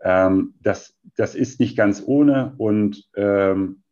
[0.00, 3.82] Ähm, das, das ist nicht ganz ohne und ähm,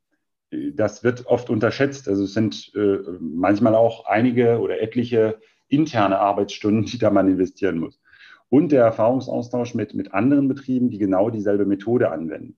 [0.51, 2.09] das wird oft unterschätzt.
[2.09, 7.79] Also es sind äh, manchmal auch einige oder etliche interne Arbeitsstunden, die da man investieren
[7.79, 8.01] muss.
[8.49, 12.57] Und der Erfahrungsaustausch mit, mit anderen Betrieben, die genau dieselbe Methode anwenden.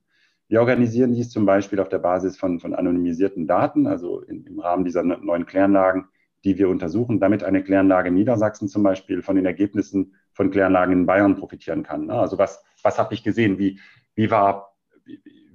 [0.49, 4.59] Wir organisieren dies zum Beispiel auf der Basis von, von anonymisierten Daten, also in, im
[4.59, 6.05] Rahmen dieser neuen Kläranlagen,
[6.45, 10.93] die wir untersuchen, damit eine Kläranlage in Niedersachsen zum Beispiel von den Ergebnissen von Kläranlagen
[10.93, 12.09] in Bayern profitieren kann.
[12.09, 13.57] Also was, was habe ich gesehen?
[13.57, 13.79] Wie,
[14.15, 14.77] wie war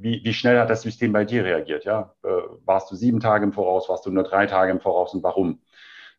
[0.03, 1.85] wie, wie schnell hat das System bei dir reagiert?
[1.85, 2.15] Ja?
[2.23, 2.29] Äh,
[2.65, 5.61] warst du sieben Tage im Voraus, warst du nur drei Tage im Voraus und warum?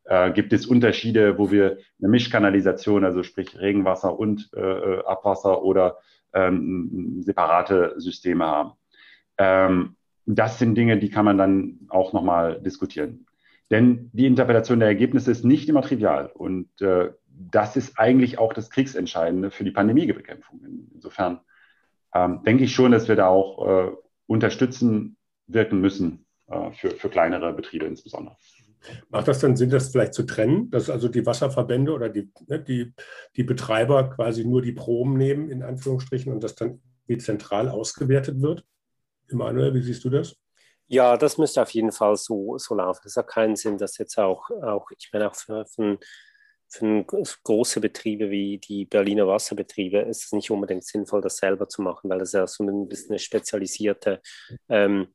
[0.05, 5.63] Äh, gibt es Unterschiede, wo wir eine Mischkanalisation, also sprich Regenwasser und äh, äh Abwasser
[5.63, 5.99] oder
[6.33, 8.71] ähm, separate Systeme haben?
[9.37, 13.25] Ähm, das sind Dinge, die kann man dann auch nochmal diskutieren.
[13.71, 16.27] Denn die Interpretation der Ergebnisse ist nicht immer trivial.
[16.33, 20.61] Und äh, das ist eigentlich auch das Kriegsentscheidende für die Pandemiebekämpfung.
[20.93, 21.39] Insofern
[22.13, 23.91] ähm, denke ich schon, dass wir da auch äh,
[24.27, 28.35] unterstützen wirken müssen äh, für, für kleinere Betriebe insbesondere.
[29.09, 32.59] Macht das dann Sinn, das vielleicht zu trennen, dass also die Wasserverbände oder die, ne,
[32.59, 32.93] die,
[33.35, 38.41] die Betreiber quasi nur die Proben nehmen, in Anführungsstrichen, und das dann wie zentral ausgewertet
[38.41, 38.65] wird?
[39.29, 40.35] Emanuel, wie siehst du das?
[40.87, 43.01] Ja, das müsste auf jeden Fall so, so laufen.
[43.05, 45.97] Es hat keinen Sinn, dass jetzt auch, auch ich meine, auch für, für
[46.73, 47.05] für
[47.43, 52.09] große Betriebe wie die Berliner Wasserbetriebe ist es nicht unbedingt sinnvoll, das selber zu machen,
[52.09, 54.21] weil das ja so ein bisschen eine spezialisierte
[54.69, 55.07] ähm,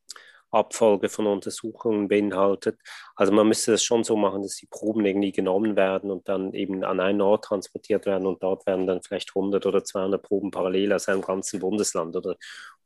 [0.50, 2.78] Abfolge von Untersuchungen beinhaltet.
[3.14, 6.52] Also man müsste das schon so machen, dass die Proben irgendwie genommen werden und dann
[6.54, 10.50] eben an einen Ort transportiert werden und dort werden dann vielleicht 100 oder 200 Proben
[10.50, 12.37] parallel aus einem ganzen Bundesland oder,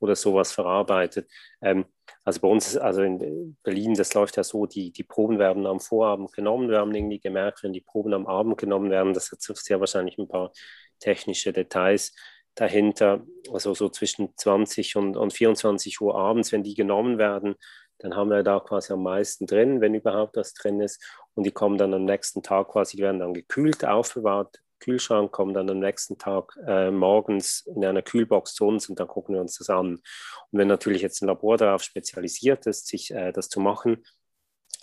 [0.00, 1.28] oder sowas verarbeitet.
[1.60, 1.84] Ähm,
[2.24, 5.80] also bei uns, also in Berlin, das läuft ja so, die, die Proben werden am
[5.80, 6.68] Vorabend genommen.
[6.68, 10.18] Wir haben irgendwie gemerkt, wenn die Proben am Abend genommen werden, das hat sehr wahrscheinlich
[10.18, 10.52] ein paar
[11.00, 12.12] technische Details
[12.54, 17.54] dahinter, also so zwischen 20 und, und 24 Uhr abends, wenn die genommen werden,
[17.98, 21.02] dann haben wir da quasi am meisten drin, wenn überhaupt was drin ist.
[21.34, 25.70] Und die kommen dann am nächsten Tag quasi, werden dann gekühlt, aufbewahrt, Kühlschrank, kommen dann
[25.70, 29.56] am nächsten Tag äh, morgens in einer Kühlbox zu uns und dann gucken wir uns
[29.58, 29.94] das an.
[29.94, 30.02] Und
[30.50, 34.04] wenn natürlich jetzt ein Labor darauf spezialisiert ist, sich äh, das zu machen,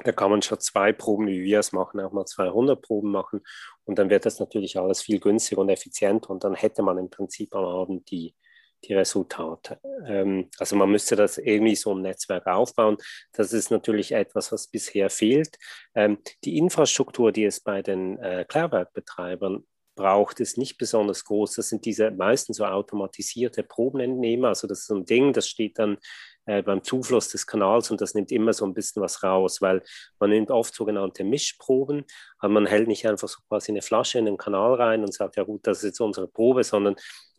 [0.04, 3.42] da kann man schon zwei Proben, wie wir es machen, auch mal 200 Proben machen.
[3.84, 6.30] Und dann wird das natürlich alles viel günstiger und effizienter.
[6.30, 8.34] Und dann hätte man im Prinzip am Abend die,
[8.86, 9.80] die Resultate.
[10.06, 12.98] Ähm, also man müsste das irgendwie so ein Netzwerk aufbauen.
[13.34, 15.58] Das ist natürlich etwas, was bisher fehlt.
[15.96, 21.56] Ähm, die Infrastruktur, die es bei den äh, Klärwerkbetreibern braucht, ist nicht besonders groß.
[21.56, 24.50] Das sind diese meistens so automatisierte Probenentnehmer.
[24.50, 25.98] Also das ist so ein Ding, das steht dann
[26.50, 29.84] äh, beim Zufluss des Kanals und das nimmt immer so ein bisschen was raus, weil
[30.20, 32.06] man nimmt oft sogenannte Mischproben,
[32.40, 35.36] aber man hält nicht einfach so quasi eine Flasche in den Kanal rein und sagt,
[35.36, 36.96] ja gut, das ist jetzt unsere Probe, sondern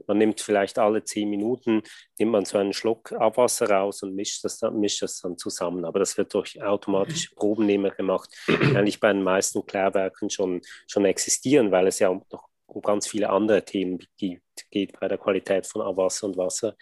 [0.06, 1.82] man nimmt vielleicht alle zehn Minuten,
[2.20, 5.84] nimmt man so einen Schluck Abwasser raus und mischt das dann, mischt das dann zusammen.
[5.84, 11.04] Aber das wird durch automatische Probennehmer gemacht, die eigentlich bei den meisten Klärwerken schon, schon
[11.04, 15.82] existieren, weil es ja noch um ganz viele andere Themen geht bei der Qualität von
[15.82, 16.76] Abwasser und Wasser.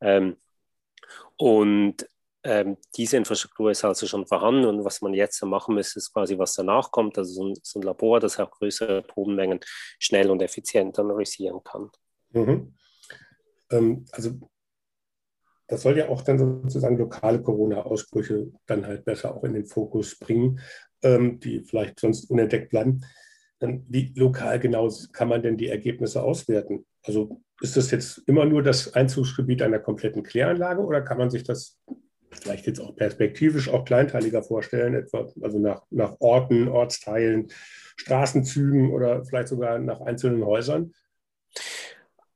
[0.00, 0.38] Ähm,
[1.36, 2.06] und
[2.46, 6.38] ähm, diese Infrastruktur ist also schon vorhanden und was man jetzt machen müsste, ist quasi,
[6.38, 9.60] was danach kommt, also so ein, so ein Labor, das auch größere Probenmengen
[9.98, 11.90] schnell und effizient analysieren kann.
[12.32, 12.74] Mhm.
[13.70, 14.38] Ähm, also
[15.66, 20.18] das soll ja auch dann sozusagen lokale Corona-Ausbrüche dann halt besser auch in den Fokus
[20.18, 20.60] bringen,
[21.02, 23.00] ähm, die vielleicht sonst unentdeckt bleiben.
[23.58, 26.84] Dann wie lokal genau kann man denn die Ergebnisse auswerten?
[27.02, 31.44] Also ist das jetzt immer nur das Einzugsgebiet einer kompletten Kläranlage oder kann man sich
[31.44, 31.78] das
[32.30, 37.48] vielleicht jetzt auch perspektivisch auch kleinteiliger vorstellen, etwa also nach, nach Orten, Ortsteilen,
[37.96, 40.92] Straßenzügen oder vielleicht sogar nach einzelnen Häusern?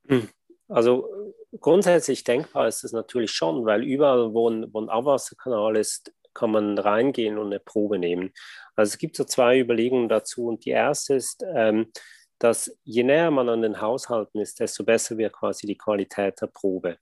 [0.07, 0.29] Hm.
[0.67, 1.09] Also
[1.59, 6.51] grundsätzlich denkbar ist es natürlich schon, weil überall, wo ein, wo ein Abwasserkanal ist, kann
[6.51, 8.31] man reingehen und eine Probe nehmen.
[8.75, 10.47] Also es gibt so zwei Überlegungen dazu.
[10.47, 11.91] Und die erste ist, ähm,
[12.39, 16.47] dass je näher man an den Haushalten ist, desto besser wird quasi die Qualität der
[16.47, 16.97] Probe.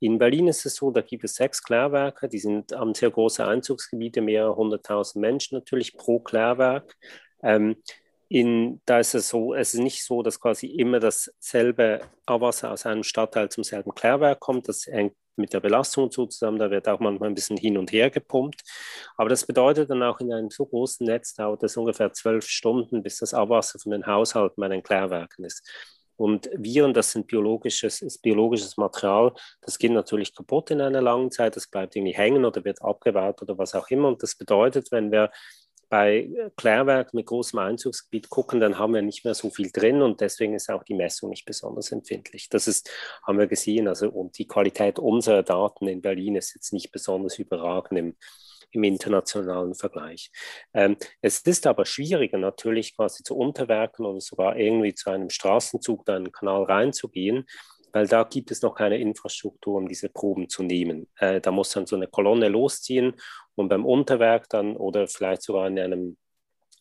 [0.00, 3.46] In Berlin ist es so, da gibt es sechs Klärwerke, die sind, haben sehr große
[3.46, 6.94] Einzugsgebiete, mehrere hunderttausend Menschen natürlich pro Klärwerk.
[7.42, 7.76] Ähm,
[8.28, 12.84] in, da ist es so, es ist nicht so, dass quasi immer dasselbe Abwasser aus
[12.84, 14.68] einem Stadtteil zum selben Klärwerk kommt.
[14.68, 16.58] Das hängt mit der Belastung so zusammen.
[16.58, 18.62] Da wird auch manchmal ein bisschen hin und her gepumpt.
[19.16, 23.02] Aber das bedeutet dann auch in einem so großen Netz dauert es ungefähr zwölf Stunden,
[23.02, 25.68] bis das Abwasser von den Haushalten bei den Klärwerken ist.
[26.16, 31.30] Und Viren, das sind biologisches, ist biologisches Material, das geht natürlich kaputt in einer langen
[31.32, 34.08] Zeit, das bleibt irgendwie hängen oder wird abgebaut oder was auch immer.
[34.08, 35.30] Und das bedeutet, wenn wir
[35.94, 40.20] bei Klärwerk mit großem Einzugsgebiet gucken, dann haben wir nicht mehr so viel drin und
[40.20, 42.48] deswegen ist auch die Messung nicht besonders empfindlich.
[42.48, 42.90] Das ist,
[43.24, 47.38] haben wir gesehen, also und die Qualität unserer Daten in Berlin ist jetzt nicht besonders
[47.38, 48.16] überragend im,
[48.72, 50.32] im internationalen Vergleich.
[50.72, 56.00] Ähm, es ist aber schwieriger natürlich quasi zu Unterwerken oder sogar irgendwie zu einem Straßenzug
[56.00, 57.46] oder einen Kanal reinzugehen,
[57.94, 61.06] weil da gibt es noch keine Infrastruktur, um diese Proben zu nehmen.
[61.16, 63.14] Äh, da muss dann so eine Kolonne losziehen
[63.54, 66.16] und beim Unterwerk dann oder vielleicht sogar in einem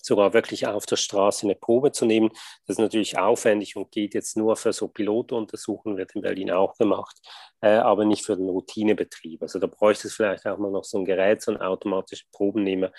[0.02, 2.30] sogar wirklich auf der Straße eine Probe zu nehmen.
[2.68, 6.76] Das ist natürlich aufwendig und geht jetzt nur für so Pilotuntersuchungen, wird in Berlin auch
[6.78, 7.16] gemacht,
[7.62, 9.42] äh, aber nicht für den Routinebetrieb.
[9.44, 12.92] Also da bräuchte es vielleicht auch mal noch so ein Gerät, so einen automatischen Probennehmer,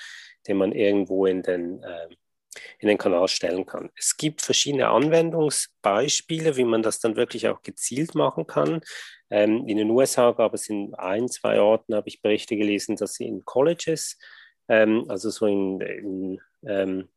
[0.47, 2.09] den man irgendwo in den äh,
[2.79, 3.91] in den Kanal stellen kann.
[3.97, 8.81] Es gibt verschiedene Anwendungsbeispiele, wie man das dann wirklich auch gezielt machen kann.
[9.31, 13.15] Ähm, in den USA gab es in ein, zwei Orten, habe ich Berichte gelesen, dass
[13.15, 14.19] sie in Colleges,
[14.69, 17.09] ähm, also so in, in ähm,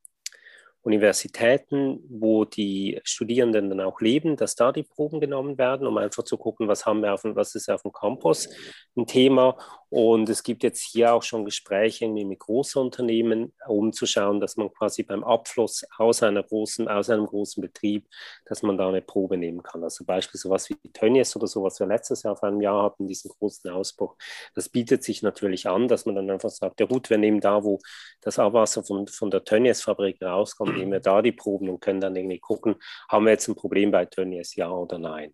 [0.87, 6.23] Universitäten, wo die Studierenden dann auch leben, dass da die Proben genommen werden, um einfach
[6.23, 8.47] zu gucken, was haben wir auf, was ist auf dem Campus
[8.95, 9.57] ein Thema.
[9.89, 14.57] Und es gibt jetzt hier auch schon Gespräche mit großen Unternehmen, um zu schauen, dass
[14.57, 18.05] man quasi beim Abfluss aus, einer großen, aus einem großen Betrieb,
[18.45, 19.83] dass man da eine Probe nehmen kann.
[19.83, 23.07] Also beispielsweise was wie Tönnies oder so, was wir letztes Jahr vor einem Jahr hatten,
[23.07, 24.17] diesen großen Ausbruch.
[24.55, 27.63] Das bietet sich natürlich an, dass man dann einfach sagt, ja gut, wir nehmen da,
[27.63, 27.79] wo
[28.21, 32.15] das Abwasser von, von der Tönnies-Fabrik rauskommt, nehmen wir da die Proben und können dann
[32.15, 32.75] irgendwie gucken,
[33.09, 35.33] haben wir jetzt ein Problem bei Tönnies, ja oder nein.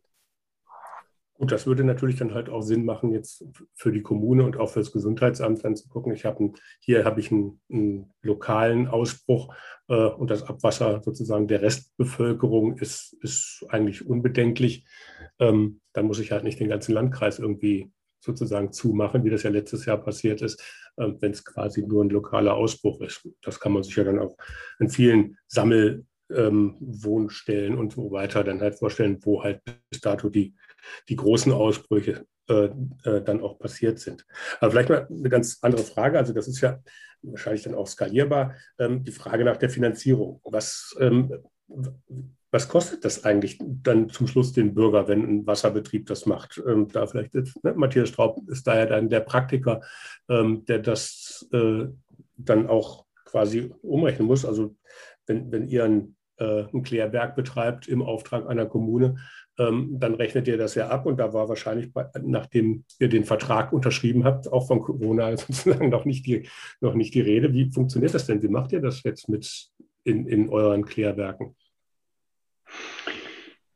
[1.36, 3.43] Gut, das würde natürlich dann halt auch Sinn machen, jetzt
[3.74, 6.13] für die Kommune und auch für das Gesundheitsamt dann zu gucken.
[6.13, 9.54] Ich habe hier habe ich einen, einen lokalen Ausbruch
[9.88, 14.86] äh, und das Abwasser sozusagen der Restbevölkerung ist, ist eigentlich unbedenklich.
[15.39, 17.91] Ähm, dann muss ich halt nicht den ganzen Landkreis irgendwie
[18.24, 20.62] sozusagen zumachen, wie das ja letztes Jahr passiert ist,
[20.98, 23.28] äh, wenn es quasi nur ein lokaler Ausbruch ist.
[23.41, 24.38] Das kann man sich ja dann auch
[24.80, 30.56] in vielen Sammelwohnstellen ähm, und so weiter dann halt vorstellen, wo halt bis dato die,
[31.10, 32.69] die großen Ausbrüche äh,
[33.04, 34.26] äh, dann auch passiert sind.
[34.60, 36.17] Aber vielleicht mal eine ganz andere Frage.
[36.17, 36.80] Also das ist ja
[37.22, 38.56] wahrscheinlich dann auch skalierbar.
[38.80, 40.41] Ähm, die Frage nach der Finanzierung.
[40.43, 41.32] Was ähm,
[42.54, 46.62] was kostet das eigentlich dann zum Schluss den Bürger, wenn ein Wasserbetrieb das macht?
[46.67, 49.82] Ähm, da vielleicht ne, Matthias Straub ist da ja dann der Praktiker,
[50.30, 51.86] ähm, der das äh,
[52.38, 54.46] dann auch quasi umrechnen muss.
[54.46, 54.76] Also
[55.26, 59.15] wenn, wenn ihr ein, äh, ein Klärwerk betreibt im Auftrag einer Kommune,
[59.60, 61.06] ähm, dann rechnet ihr das ja ab.
[61.06, 65.89] Und da war wahrscheinlich, bei, nachdem ihr den Vertrag unterschrieben habt, auch von Corona sozusagen
[65.89, 66.48] noch nicht die,
[66.82, 67.54] noch nicht die Rede.
[67.54, 68.42] Wie funktioniert das denn?
[68.42, 69.70] Wie macht ihr das jetzt mit
[70.04, 71.56] in, in euren Klärwerken?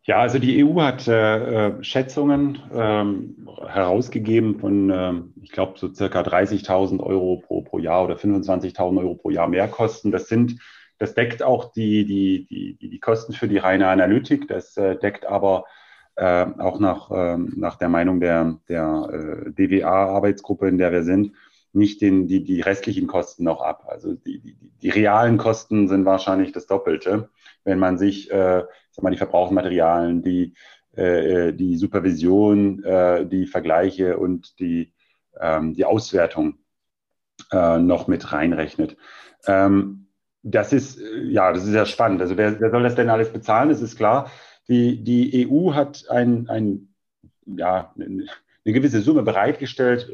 [0.08, 5.14] Ja, also die EU hat äh, äh, Schätzungen ähm, herausgegeben von, äh,
[5.44, 10.14] ich glaube, so circa 30.000 Euro pro, pro Jahr oder 25.000 Euro pro Jahr Mehrkosten.
[10.14, 10.62] Das sind,
[10.98, 14.48] das deckt auch die, die, die, die Kosten für die reine Analytik.
[14.48, 15.66] Das äh, deckt aber
[16.16, 21.34] äh, auch nach, äh, nach der Meinung der, der äh, DWA-Arbeitsgruppe, in der wir sind,
[21.74, 23.86] nicht den, die, die restlichen Kosten noch ab.
[23.88, 27.30] Also die, die, die realen Kosten sind wahrscheinlich das Doppelte,
[27.64, 30.56] wenn man sich äh, sag mal, die Verbrauchsmaterialien, die,
[30.96, 34.94] äh, die Supervision, äh, die Vergleiche und die
[35.40, 36.58] ähm, die Auswertung
[37.52, 38.98] äh, noch mit reinrechnet.
[39.46, 40.07] Ähm,
[40.44, 42.22] das ist, äh, ja, das ist sehr spannend.
[42.22, 43.70] Also wer, wer soll das denn alles bezahlen?
[43.70, 44.32] Das ist klar.
[44.68, 46.94] Die, die EU hat ein, ein,
[47.46, 50.10] ja, eine gewisse Summe bereitgestellt,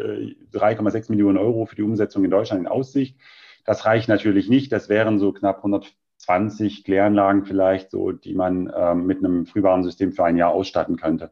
[0.53, 3.17] 3,6 äh, Millionen Euro für die Umsetzung in Deutschland in Aussicht.
[3.65, 4.71] Das reicht natürlich nicht.
[4.71, 10.25] Das wären so knapp 120 Kläranlagen vielleicht, so, die man ähm, mit einem Frühwarnsystem für
[10.25, 11.31] ein Jahr ausstatten könnte.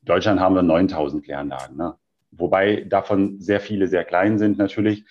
[0.00, 1.94] In Deutschland haben wir 9000 Kläranlagen, ne?
[2.30, 5.04] wobei davon sehr viele sehr klein sind natürlich.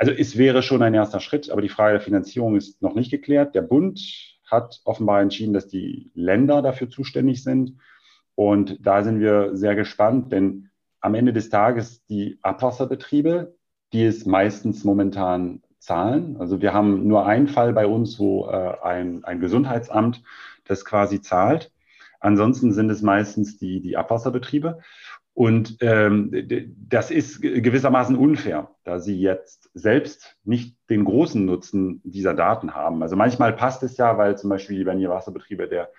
[0.00, 3.10] Also es wäre schon ein erster Schritt, aber die Frage der Finanzierung ist noch nicht
[3.10, 3.54] geklärt.
[3.54, 4.00] Der Bund
[4.50, 7.76] hat offenbar entschieden, dass die Länder dafür zuständig sind.
[8.34, 10.70] Und da sind wir sehr gespannt, denn
[11.02, 13.54] am Ende des Tages die Abwasserbetriebe,
[13.92, 16.38] die es meistens momentan zahlen.
[16.38, 20.22] Also wir haben nur einen Fall bei uns, wo äh, ein, ein Gesundheitsamt
[20.64, 21.72] das quasi zahlt.
[22.20, 24.80] Ansonsten sind es meistens die, die Abwasserbetriebe.
[25.34, 26.30] Und ähm,
[26.88, 33.02] das ist gewissermaßen unfair, da sie jetzt selbst nicht den großen Nutzen dieser Daten haben.
[33.02, 35.90] Also manchmal passt es ja, weil zum Beispiel die Wasserbetriebe der,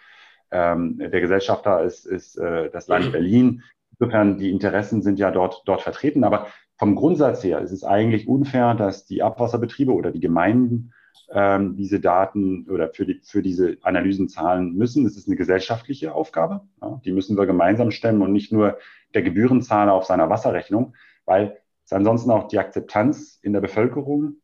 [0.51, 3.11] ähm, der Gesellschafter ist, ist äh, das Land.
[3.11, 3.63] Berlin.
[3.99, 6.23] Insofern, die Interessen sind ja dort, dort vertreten.
[6.23, 10.93] Aber vom Grundsatz her ist es eigentlich unfair, dass die Abwasserbetriebe oder die Gemeinden
[11.33, 15.03] ähm, diese Daten oder für, die, für diese Analysen zahlen müssen.
[15.03, 16.61] Das ist eine gesellschaftliche Aufgabe.
[16.81, 18.77] Ja, die müssen wir gemeinsam stemmen und nicht nur
[19.13, 20.95] der Gebührenzahler auf seiner Wasserrechnung,
[21.25, 24.37] weil es ansonsten auch die Akzeptanz in der Bevölkerung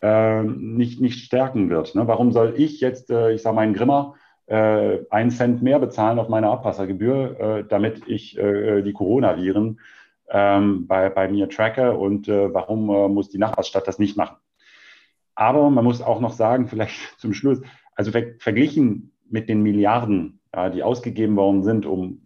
[0.00, 1.94] äh, nicht, nicht stärken wird.
[1.94, 2.06] Ne?
[2.06, 4.14] Warum soll ich jetzt, äh, ich sage mal, einen Grimmer,
[4.46, 9.80] äh, einen Cent mehr bezahlen auf meine Abwassergebühr, äh, damit ich äh, die Coronaviren
[10.28, 14.36] ähm, bei, bei mir tracke und äh, warum äh, muss die Nachbarstadt das nicht machen?
[15.34, 17.60] Aber man muss auch noch sagen, vielleicht zum Schluss,
[17.94, 22.21] also ver verglichen mit den Milliarden, ja, die ausgegeben worden sind, um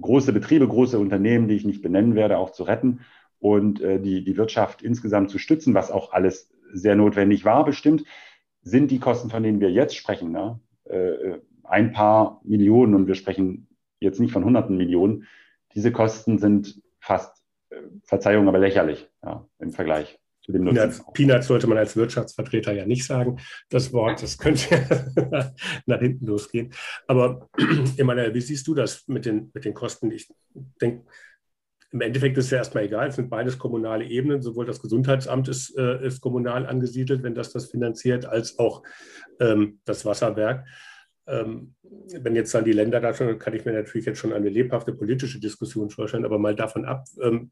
[0.00, 3.00] große Betriebe, große Unternehmen, die ich nicht benennen werde, auch zu retten
[3.38, 8.04] und äh, die, die Wirtschaft insgesamt zu stützen, was auch alles sehr notwendig war, bestimmt,
[8.62, 13.14] sind die Kosten, von denen wir jetzt sprechen, ne, äh, ein paar Millionen und wir
[13.14, 13.68] sprechen
[14.00, 15.26] jetzt nicht von hunderten Millionen.
[15.74, 20.64] Diese Kosten sind fast, äh, Verzeihung, aber lächerlich ja, im Vergleich zu dem.
[20.64, 23.38] Peanuts, Peanuts sollte man als Wirtschaftsvertreter ja nicht sagen.
[23.68, 25.04] Das Wort, das könnte
[25.86, 26.72] nach hinten losgehen.
[27.06, 27.48] Aber
[27.96, 30.10] Emanuel, wie siehst du das mit den, mit den Kosten?
[30.10, 30.28] Ich
[30.80, 31.04] denke,
[31.92, 33.08] im Endeffekt ist es ja erstmal egal.
[33.08, 34.42] Es sind beides kommunale Ebenen.
[34.42, 38.82] Sowohl das Gesundheitsamt ist, äh, ist kommunal angesiedelt, wenn das das finanziert, als auch
[39.40, 40.66] ähm, das Wasserwerk.
[41.28, 44.48] Ähm, wenn jetzt dann die Länder da schon, kann ich mir natürlich jetzt schon eine
[44.48, 47.50] lebhafte politische Diskussion vorstellen, aber mal davon ab, ähm,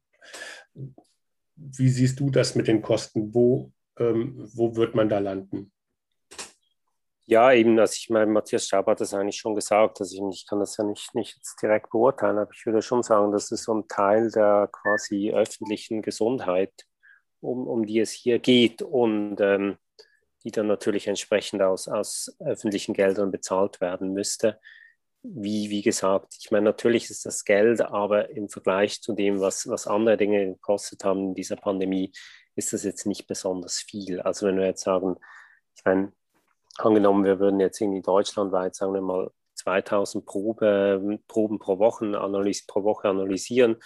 [1.56, 3.34] wie siehst du das mit den Kosten?
[3.34, 5.72] Wo, ähm, wo wird man da landen?
[7.26, 10.46] Ja, eben, also ich meine, Matthias Staub hat das eigentlich schon gesagt, also ich, ich
[10.46, 13.74] kann das ja nicht, nicht direkt beurteilen, aber ich würde schon sagen, das ist so
[13.74, 16.72] ein Teil der quasi öffentlichen Gesundheit,
[17.40, 19.78] um, um die es hier geht und ähm,
[20.44, 24.60] die dann natürlich entsprechend aus, aus öffentlichen Geldern bezahlt werden müsste
[25.26, 29.66] wie, wie gesagt, ich meine, natürlich ist das Geld, aber im Vergleich zu dem, was,
[29.68, 32.12] was andere Dinge gekostet haben in dieser Pandemie,
[32.56, 34.20] ist das jetzt nicht besonders viel.
[34.20, 35.16] Also wenn wir jetzt sagen,
[35.74, 36.12] ich meine,
[36.76, 42.66] angenommen, wir würden jetzt irgendwie deutschlandweit, sagen wir mal, 2000 Probe, Proben pro Woche, analys
[42.66, 43.76] pro Woche analysieren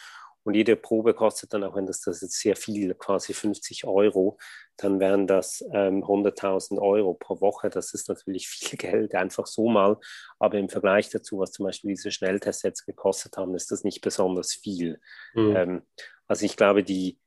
[0.48, 4.38] und jede Probe kostet dann, auch wenn das, das jetzt sehr viel, quasi 50 Euro,
[4.78, 7.68] dann wären das ähm, 100.000 Euro pro Woche.
[7.68, 9.98] Das ist natürlich viel Geld, einfach so mal.
[10.38, 14.00] Aber im Vergleich dazu, was zum Beispiel diese Schnelltests jetzt gekostet haben, ist das nicht
[14.00, 15.02] besonders viel.
[15.34, 15.56] Mhm.
[15.56, 15.82] Ähm,
[16.26, 17.18] also ich glaube, die,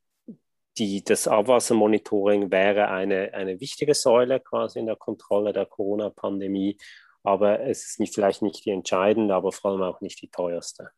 [0.76, 6.76] die, das Abwassermonitoring wäre eine, eine wichtige Säule quasi in der Kontrolle der Corona-Pandemie.
[7.22, 10.90] Aber es ist nicht, vielleicht nicht die entscheidende, aber vor allem auch nicht die teuerste.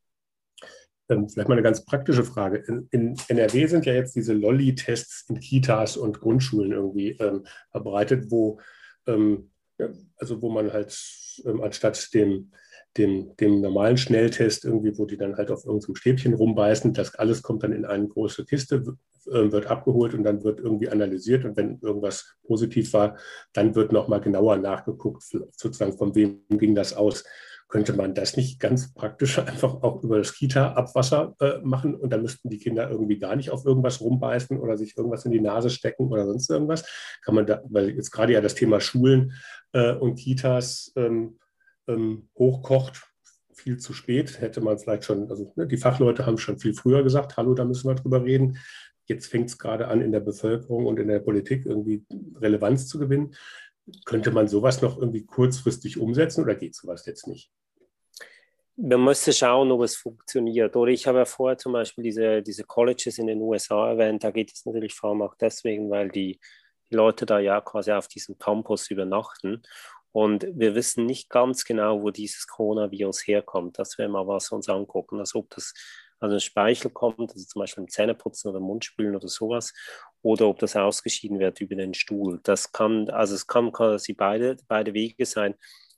[1.09, 2.59] Ähm, vielleicht mal eine ganz praktische Frage.
[2.67, 8.31] In, in NRW sind ja jetzt diese Lolli-Tests in Kitas und Grundschulen irgendwie ähm, verbreitet,
[8.31, 8.59] wo,
[9.07, 9.51] ähm,
[10.17, 10.97] also wo man halt
[11.45, 12.53] ähm, anstatt dem,
[12.97, 17.43] dem, dem normalen Schnelltest irgendwie, wo die dann halt auf irgendeinem Stäbchen rumbeißen, das alles
[17.43, 21.57] kommt dann in eine große Kiste, äh, wird abgeholt und dann wird irgendwie analysiert und
[21.57, 23.19] wenn irgendwas positiv war,
[23.53, 27.25] dann wird nochmal genauer nachgeguckt, sozusagen von wem ging das aus
[27.69, 32.23] könnte man das nicht ganz praktisch einfach auch über das Kita-Abwasser äh, machen und dann
[32.23, 35.71] müssten die Kinder irgendwie gar nicht auf irgendwas rumbeißen oder sich irgendwas in die Nase
[35.71, 36.85] stecken oder sonst irgendwas?
[37.23, 39.33] Kann man da, weil jetzt gerade ja das Thema Schulen
[39.73, 41.39] äh, und Kitas ähm,
[41.87, 43.03] ähm, hochkocht,
[43.53, 47.03] viel zu spät, hätte man vielleicht schon, also ne, die Fachleute haben schon viel früher
[47.03, 48.59] gesagt, hallo, da müssen wir drüber reden.
[49.07, 52.05] Jetzt fängt es gerade an, in der Bevölkerung und in der Politik irgendwie
[52.41, 53.35] Relevanz zu gewinnen.
[54.05, 57.51] Könnte man sowas noch irgendwie kurzfristig umsetzen oder geht sowas jetzt nicht?
[58.77, 60.75] man müsste schauen, ob es funktioniert.
[60.77, 64.25] Oder ich habe ja vorher zum Beispiel diese, diese Colleges in den USA erwähnt.
[64.25, 66.41] Da geht es natürlich vor allem auch deswegen, weil die,
[66.91, 69.63] die Leute da ja quasi auf diesem Campus übernachten.
[70.13, 73.79] Und wir wissen nicht ganz genau, wo dieses Coronavirus herkommt.
[73.79, 75.19] Das werden wir was uns angucken.
[75.19, 75.75] Also ob das
[76.25, 79.73] also Speichel kommt, also zum Beispiel im Zähneputzen oder Mundspülen oder sowas,
[80.23, 82.41] oder ob das ausgeschieden wird über den Stuhl.
[82.43, 85.55] Das kann, also es kann quasi beide, beide Wege sein.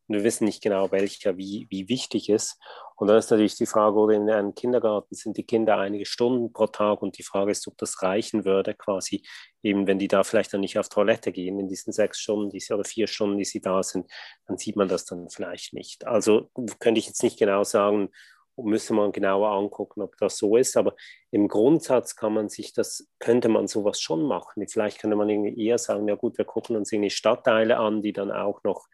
[0.09, 2.61] Und wir wissen nicht genau, welcher wie, wie wichtig ist.
[2.97, 6.53] Und dann ist natürlich die Frage, oder in einem Kindergarten sind die Kinder einige Stunden
[6.53, 9.23] pro Tag und die Frage ist, ob das reichen würde, quasi
[9.63, 12.61] eben, wenn die da vielleicht dann nicht auf Toilette gehen in diesen sechs Stunden die
[12.61, 14.11] sie, oder vier Stunden, die sie da sind,
[14.47, 16.07] dann sieht man das dann vielleicht nicht.
[16.07, 18.11] Also könnte ich jetzt nicht genau sagen,
[18.57, 20.77] müsste man genauer angucken, ob das so ist.
[20.77, 20.95] Aber
[21.31, 24.67] im Grundsatz kann man sich das, könnte man sowas schon machen.
[24.69, 28.13] Vielleicht könnte man irgendwie eher sagen, ja gut, wir gucken uns irgendwie Stadtteile an, die
[28.13, 28.87] dann auch noch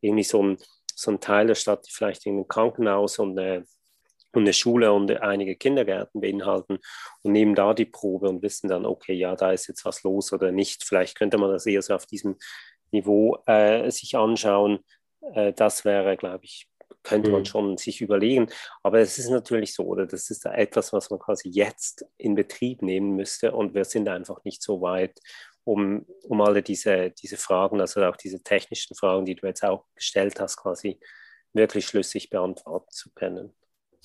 [0.00, 0.58] irgendwie so ein,
[0.94, 3.64] so ein Teil der Stadt, die vielleicht ein Krankenhaus und eine,
[4.32, 6.78] und eine Schule und einige Kindergärten beinhalten
[7.22, 10.32] und nehmen da die Probe und wissen dann, okay, ja, da ist jetzt was los
[10.32, 10.84] oder nicht.
[10.84, 12.36] Vielleicht könnte man das eher so auf diesem
[12.92, 14.80] Niveau äh, sich anschauen.
[15.34, 16.69] Äh, das wäre, glaube ich,
[17.02, 17.46] könnte man mhm.
[17.46, 18.48] schon sich überlegen.
[18.82, 22.82] Aber es ist natürlich so, oder das ist etwas, was man quasi jetzt in Betrieb
[22.82, 25.18] nehmen müsste und wir sind einfach nicht so weit,
[25.64, 29.86] um, um alle diese, diese Fragen, also auch diese technischen Fragen, die du jetzt auch
[29.94, 30.98] gestellt hast, quasi
[31.52, 33.52] wirklich schlüssig beantworten zu können.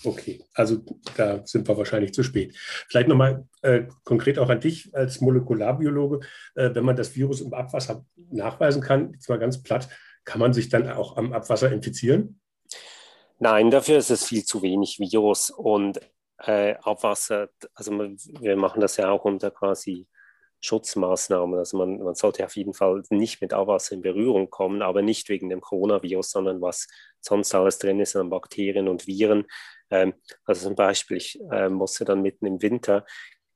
[0.04, 0.84] Okay, also
[1.16, 2.54] da sind wir wahrscheinlich zu spät.
[2.58, 6.20] Vielleicht nochmal äh, konkret auch an dich als Molekularbiologe.
[6.56, 9.88] Äh, wenn man das Virus im Abwasser nachweisen kann, jetzt mal ganz platt,
[10.26, 12.42] kann man sich dann auch am Abwasser infizieren?
[13.40, 16.00] Nein, dafür ist es viel zu wenig Virus und
[16.40, 17.50] äh, Abwasser.
[17.74, 20.08] Also wir machen das ja auch unter quasi
[20.62, 21.58] Schutzmaßnahmen.
[21.60, 25.30] Also man, man, sollte auf jeden Fall nicht mit Abwasser in Berührung kommen, aber nicht
[25.30, 26.88] wegen dem Coronavirus, sondern was
[27.20, 29.46] sonst alles drin ist an Bakterien und Viren.
[29.90, 30.14] Ähm,
[30.46, 33.06] also zum Beispiel, ich äh, musste dann mitten im Winter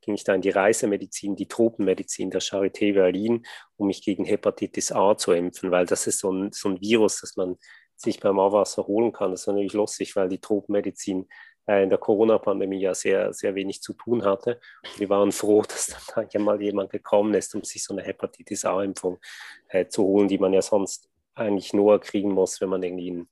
[0.02, 4.92] ging ich da in die Reisemedizin, die Tropenmedizin der Charité Berlin, um mich gegen Hepatitis
[4.92, 7.58] A zu impfen, weil das ist so ein, so ein Virus, das man
[8.00, 9.32] sich beim Abwasser holen kann.
[9.32, 11.28] Das ist natürlich lustig, weil die Tropenmedizin
[11.68, 14.60] äh, in der Corona-Pandemie ja sehr, sehr wenig zu tun hatte.
[14.84, 18.04] Und wir waren froh, dass dann ja mal jemand gekommen ist, um sich so eine
[18.04, 19.20] Hepatitis A-Impfung
[19.68, 23.30] äh, zu holen, die man ja sonst eigentlich nur kriegen muss, wenn man irgendwie in,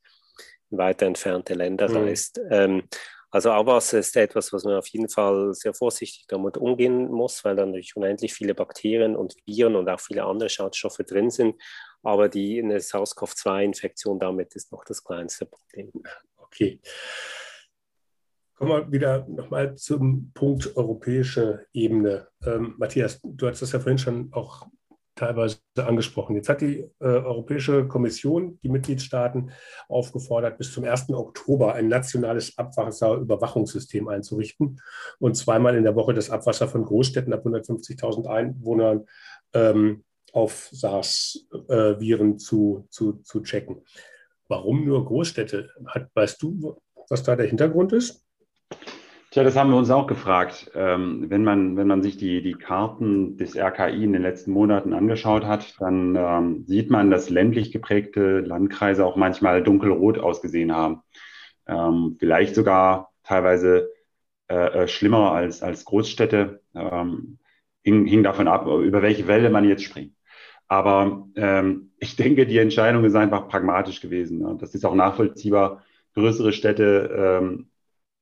[0.70, 1.98] in weiter entfernte Länder mhm.
[1.98, 2.40] reist.
[2.50, 2.84] Ähm,
[3.30, 7.56] also Abwasser ist etwas, was man auf jeden Fall sehr vorsichtig damit umgehen muss, weil
[7.56, 11.56] dann natürlich unendlich viele Bakterien und Viren und auch viele andere Schadstoffe drin sind.
[12.04, 15.92] Aber die eine SARS-CoV-2-Infektion damit ist noch das kleinste Problem.
[16.38, 16.80] Okay.
[18.56, 22.28] Kommen wir wieder nochmal zum Punkt europäische Ebene.
[22.44, 24.66] Ähm, Matthias, du hast das ja vorhin schon auch
[25.18, 26.36] teilweise angesprochen.
[26.36, 29.52] Jetzt hat die äh, Europäische Kommission die Mitgliedstaaten
[29.90, 31.10] aufgefordert, bis zum 1.
[31.10, 34.80] Oktober ein nationales Abwasserüberwachungssystem einzurichten
[35.20, 39.06] und zweimal in der Woche das Abwasser von Großstädten ab 150.000 Einwohnern
[39.54, 40.04] ähm,
[40.38, 43.82] auf SARS-Viren zu, zu, zu checken.
[44.48, 45.72] Warum nur Großstädte?
[45.88, 46.78] Hat, weißt du,
[47.10, 48.24] was da der Hintergrund ist?
[49.32, 50.72] Tja, das haben wir uns auch gefragt.
[50.76, 54.94] Ähm, wenn, man, wenn man sich die, die Karten des RKI in den letzten Monaten
[54.94, 61.02] angeschaut hat, dann ähm, sieht man, dass ländlich geprägte Landkreise auch manchmal dunkelrot ausgesehen haben.
[61.68, 63.90] Ähm, vielleicht sogar teilweise
[64.50, 66.62] äh, äh schlimmer als, als Großstädte.
[66.76, 67.40] Ähm,
[67.84, 70.17] hing, hing davon ab, über welche Welle man jetzt springt.
[70.68, 74.40] Aber ähm, ich denke, die Entscheidung ist einfach pragmatisch gewesen.
[74.40, 74.58] Ne?
[74.60, 75.84] Das ist auch nachvollziehbar.
[76.14, 77.70] Größere Städte, ähm,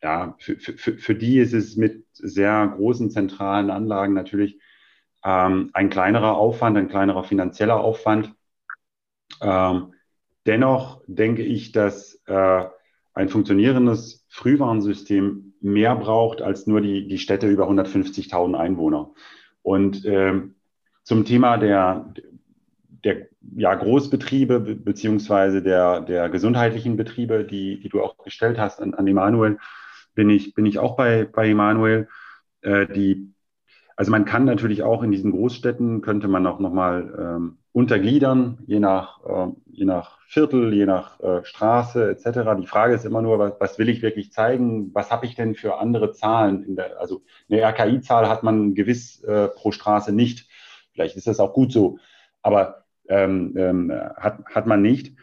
[0.03, 4.59] ja, für, für, für die ist es mit sehr großen zentralen Anlagen natürlich
[5.23, 8.33] ähm, ein kleinerer Aufwand, ein kleinerer finanzieller Aufwand.
[9.41, 9.93] Ähm,
[10.45, 12.65] dennoch denke ich, dass äh,
[13.13, 19.11] ein funktionierendes Frühwarnsystem mehr braucht als nur die, die Städte über 150.000 Einwohner.
[19.63, 20.55] Und ähm,
[21.03, 22.13] zum Thema der,
[23.05, 28.95] der ja, Großbetriebe beziehungsweise der, der gesundheitlichen Betriebe, die, die du auch gestellt hast an,
[28.95, 29.59] an Emanuel,
[30.15, 32.07] bin ich, bin ich auch bei, bei Emanuel.
[32.61, 33.31] Äh, die,
[33.95, 38.79] also man kann natürlich auch in diesen Großstädten, könnte man auch nochmal ähm, untergliedern, je
[38.79, 42.59] nach, äh, je nach Viertel, je nach äh, Straße etc.
[42.59, 44.89] Die Frage ist immer nur, was, was will ich wirklich zeigen?
[44.95, 46.75] Was habe ich denn für andere Zahlen?
[46.75, 50.49] Der, also eine RKI-Zahl hat man gewiss äh, pro Straße nicht.
[50.91, 51.99] Vielleicht ist das auch gut so.
[52.41, 55.15] Aber ähm, ähm, hat, hat man nicht.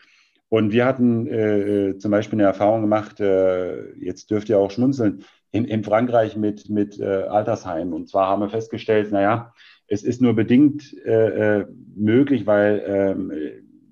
[0.48, 4.70] Und wir hatten äh, äh, zum Beispiel eine Erfahrung gemacht, äh, jetzt dürft ihr auch
[4.70, 7.94] schmunzeln, in, in Frankreich mit, mit äh, Altersheimen.
[7.94, 9.54] Und zwar haben wir festgestellt, naja,
[9.86, 13.32] es ist nur bedingt äh, äh, möglich, weil ähm,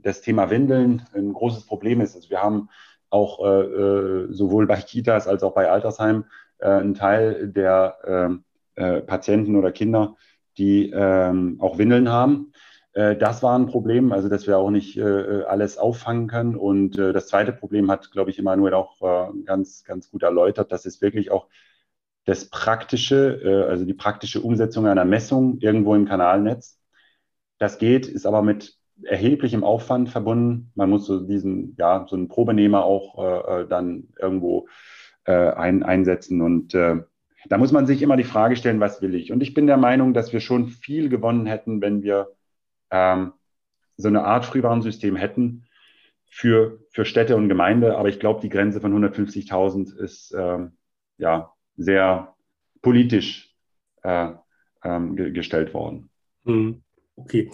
[0.03, 2.15] das Thema Windeln ein großes Problem ist.
[2.15, 2.69] Also wir haben
[3.11, 6.25] auch äh, äh, sowohl bei Kitas als auch bei Altersheimen
[6.59, 8.45] äh, ein Teil der ähm,
[8.77, 10.17] äh, Patienten oder Kinder,
[10.59, 12.50] die auch Windeln haben.
[12.93, 16.57] Äh, das war ein Problem, also dass wir auch nicht äh, alles auffangen können.
[16.57, 19.01] Und das zweite Problem hat, glaube ich, Emanuel auch
[19.45, 21.49] ganz, ganz gut erläutert, dass es wirklich auch
[22.27, 26.79] das praktische, also die praktische Umsetzung einer Messung irgendwo im Kanalnetz.
[27.59, 30.71] Das geht, ist aber mit erheblichem Aufwand verbunden.
[30.75, 34.69] Man muss so diesen, ja, so einen Probenehmer auch äh, dann irgendwo
[35.25, 36.43] äh, ein, einsetzen.
[36.43, 36.97] Und äh,
[37.49, 39.33] da muss man sich immer die Frage stellen, was will ich?
[39.33, 42.29] Und ich bin der Meinung, dass wir schon viel gewonnen hätten, wenn wir
[42.91, 43.33] ähm,
[43.97, 45.67] so eine Art Frühwarnsystem hätten
[46.27, 47.97] für, für Städte und Gemeinde.
[47.97, 50.73] Aber ich glaube, die Grenze von 150.000 ist ähm,
[51.19, 52.35] ja sehr
[52.83, 53.55] politisch
[54.03, 54.33] äh,
[54.85, 56.11] ähm, gestellt worden.
[56.45, 56.83] Hm.
[57.17, 57.51] Okay.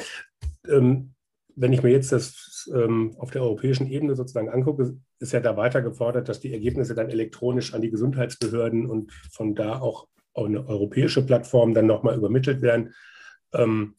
[0.68, 1.12] Ähm,
[1.57, 5.57] wenn ich mir jetzt das ähm, auf der europäischen Ebene sozusagen angucke, ist ja da
[5.57, 10.66] weiter gefordert, dass die Ergebnisse dann elektronisch an die Gesundheitsbehörden und von da auch eine
[10.66, 12.95] europäische Plattform dann nochmal übermittelt werden.
[13.55, 13.95] Ähm,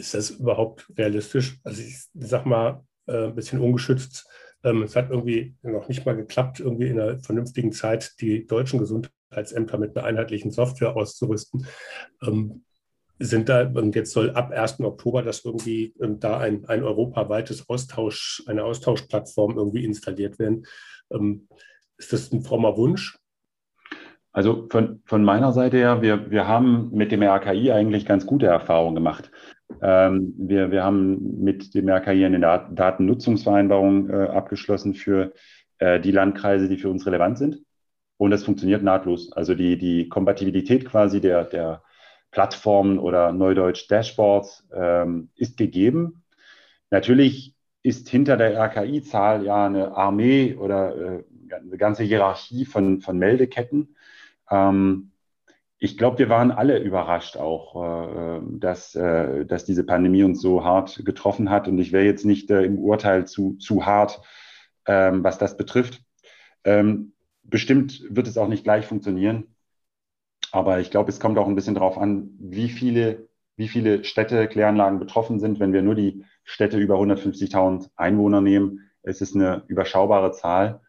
[0.00, 1.60] ist das überhaupt realistisch?
[1.62, 4.28] Also ich sag mal äh, ein bisschen ungeschützt.
[4.64, 8.78] Ähm, es hat irgendwie noch nicht mal geklappt, irgendwie in einer vernünftigen Zeit die deutschen
[8.78, 11.66] Gesundheitsämter mit einer einheitlichen Software auszurüsten.
[12.22, 12.64] Ähm,
[13.22, 14.80] sind da, und jetzt soll ab 1.
[14.80, 20.66] Oktober das irgendwie ähm, da ein, ein europaweites Austausch, eine Austauschplattform irgendwie installiert werden.
[21.12, 21.46] Ähm,
[21.98, 23.18] ist das ein frommer Wunsch?
[24.32, 28.46] Also von, von meiner Seite her, wir, wir haben mit dem RKI eigentlich ganz gute
[28.46, 29.30] Erfahrungen gemacht.
[29.82, 35.32] Ähm, wir, wir haben mit dem RKI eine Datennutzungsvereinbarung äh, abgeschlossen für
[35.78, 37.62] äh, die Landkreise, die für uns relevant sind.
[38.16, 39.32] Und das funktioniert nahtlos.
[39.32, 41.82] Also die, die Kompatibilität quasi der, der
[42.30, 46.22] Plattformen oder Neudeutsch Dashboards ähm, ist gegeben.
[46.90, 53.18] Natürlich ist hinter der RKI-Zahl ja eine Armee oder äh, eine ganze Hierarchie von, von
[53.18, 53.96] Meldeketten.
[54.50, 55.09] Ähm,
[55.82, 60.62] ich glaube, wir waren alle überrascht auch, äh, dass, äh, dass diese Pandemie uns so
[60.62, 61.68] hart getroffen hat.
[61.68, 64.20] Und ich wäre jetzt nicht äh, im Urteil zu, zu hart,
[64.86, 66.02] ähm, was das betrifft.
[66.64, 69.54] Ähm, bestimmt wird es auch nicht gleich funktionieren.
[70.52, 74.48] Aber ich glaube, es kommt auch ein bisschen darauf an, wie viele, wie viele Städte,
[74.48, 75.60] Kläranlagen betroffen sind.
[75.60, 80.82] Wenn wir nur die Städte über 150.000 Einwohner nehmen, es ist eine überschaubare Zahl.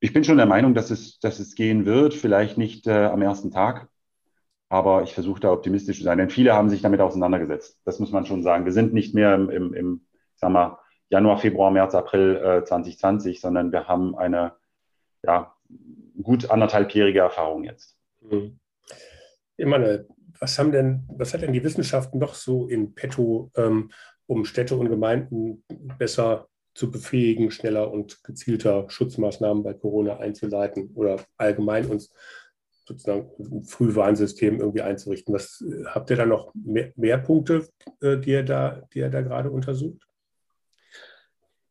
[0.00, 3.22] Ich bin schon der Meinung, dass es, dass es gehen wird, vielleicht nicht äh, am
[3.22, 3.88] ersten Tag,
[4.68, 7.80] aber ich versuche da optimistisch zu sein, denn viele haben sich damit auseinandergesetzt.
[7.84, 8.64] Das muss man schon sagen.
[8.64, 10.78] Wir sind nicht mehr im, im, im sag mal,
[11.10, 14.52] Januar, Februar, März, April äh, 2020, sondern wir haben eine
[15.24, 15.54] ja,
[16.22, 17.96] gut anderthalbjährige Erfahrung jetzt.
[18.20, 18.58] Mhm.
[19.56, 20.06] Emanuel,
[20.38, 23.90] was haben denn, was hat denn die Wissenschaft noch so in petto, ähm,
[24.26, 25.64] um Städte und Gemeinden
[25.98, 26.48] besser
[26.78, 32.14] zu befähigen, schneller und gezielter Schutzmaßnahmen bei Corona einzuleiten oder allgemein uns
[32.86, 35.34] sozusagen ein Frühwarnsystem irgendwie einzurichten.
[35.34, 37.68] Was habt ihr da noch mehr, mehr Punkte,
[38.00, 40.06] äh, die ihr da, die ihr da gerade untersucht?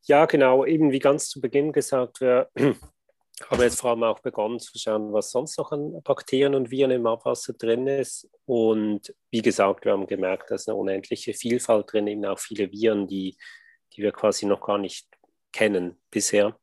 [0.03, 0.66] Ja, genau.
[0.66, 2.49] Eben wie ganz zu Beginn gesagt, wir
[3.49, 6.91] habe jetzt vor allem auch begonnen zu schauen, was sonst noch an Bakterien und Viren
[6.91, 8.30] im Abwasser drin ist.
[8.45, 13.08] Und wie gesagt, wir haben gemerkt, dass eine unendliche Vielfalt drin, eben auch viele Viren,
[13.08, 13.38] die,
[13.98, 15.08] die wir quasi noch gar nicht
[15.52, 16.58] kennen bisher.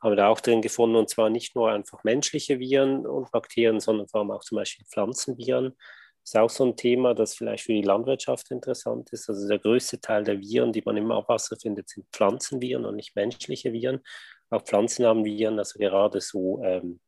[0.00, 3.80] Haben wir da auch drin gefunden, und zwar nicht nur einfach menschliche Viren und Bakterien,
[3.80, 5.74] sondern vor allem auch zum Beispiel Pflanzenviren.
[6.22, 9.28] Das ist auch so ein Thema, das vielleicht für die Landwirtschaft interessant ist.
[9.28, 13.14] Also der größte Teil der Viren, die man im Abwasser findet, sind Pflanzenviren und nicht
[13.16, 14.02] menschliche Viren
[14.50, 17.00] auch Pflanzen haben Viren, also gerade so ähm,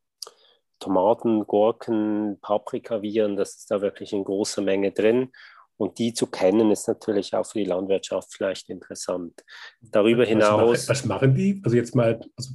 [0.80, 5.32] Tomaten, Gurken, Paprikaviren, das ist da wirklich in großer Menge drin.
[5.78, 9.44] Und die zu kennen, ist natürlich auch für die Landwirtschaft vielleicht interessant.
[9.80, 10.60] Darüber was hinaus.
[10.60, 11.62] Machen, was machen die?
[11.64, 12.50] Also jetzt mal, also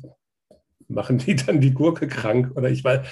[0.90, 2.52] machen die dann die Gurke krank?
[2.56, 3.08] Oder ich weiß.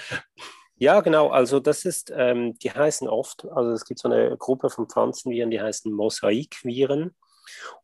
[0.75, 1.29] Ja, genau.
[1.29, 5.51] Also das ist, ähm, die heißen oft, also es gibt so eine Gruppe von Pflanzenviren,
[5.51, 7.15] die heißen Mosaikviren.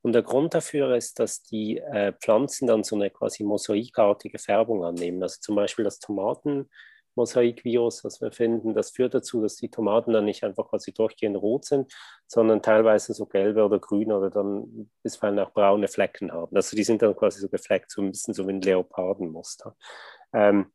[0.01, 4.83] Und der Grund dafür ist, dass die äh, Pflanzen dann so eine quasi mosaikartige Färbung
[4.83, 5.21] annehmen.
[5.21, 5.99] Also zum Beispiel das
[7.17, 11.37] Tomatenmosaikvirus, das wir finden, das führt dazu, dass die Tomaten dann nicht einfach quasi durchgehend
[11.37, 11.91] rot sind,
[12.27, 16.55] sondern teilweise so gelbe oder grüne oder dann bisweilen auch braune Flecken haben.
[16.55, 19.75] Also die sind dann quasi so gefleckt, so ein bisschen so wie ein Leopardenmuster.
[20.33, 20.71] Ähm,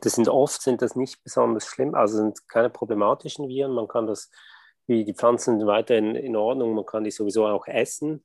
[0.00, 3.72] das sind oft sind das nicht besonders schlimm, also sind keine problematischen Viren.
[3.72, 4.30] Man kann das
[4.86, 8.22] wie die Pflanzen sind weiterhin in Ordnung, man kann die sowieso auch essen.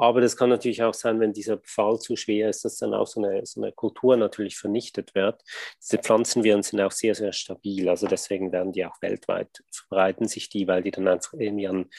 [0.00, 3.06] Aber das kann natürlich auch sein, wenn dieser Fall zu schwer ist, dass dann auch
[3.06, 5.42] so eine, so eine Kultur natürlich vernichtet wird.
[5.82, 7.86] Diese Pflanzenviren sind auch sehr, sehr stabil.
[7.86, 11.90] Also deswegen werden die auch weltweit, verbreiten sich die, weil die dann einfach irgendwie an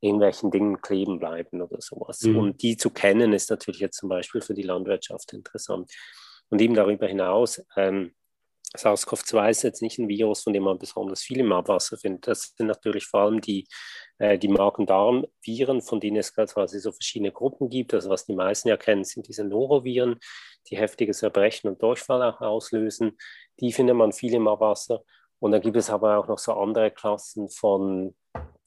[0.00, 2.22] irgendwelchen Dingen kleben bleiben oder sowas.
[2.22, 2.36] Mhm.
[2.36, 5.90] Und die zu kennen, ist natürlich jetzt zum Beispiel für die Landwirtschaft interessant.
[6.50, 8.12] Und eben darüber hinaus, ähm,
[8.76, 12.26] SARS-CoV-2 ist jetzt nicht ein Virus, von dem man besonders viel im Abwasser findet.
[12.26, 13.66] Das sind natürlich vor allem die,
[14.18, 17.94] äh, die Magen-Darm-Viren, von denen es quasi so verschiedene Gruppen gibt.
[17.94, 20.18] Also was die meisten ja kennen, sind diese Noroviren,
[20.68, 23.16] die heftiges Erbrechen und Durchfall auch auslösen.
[23.60, 25.02] Die findet man viel im Abwasser.
[25.40, 28.14] Und dann gibt es aber auch noch so andere Klassen von,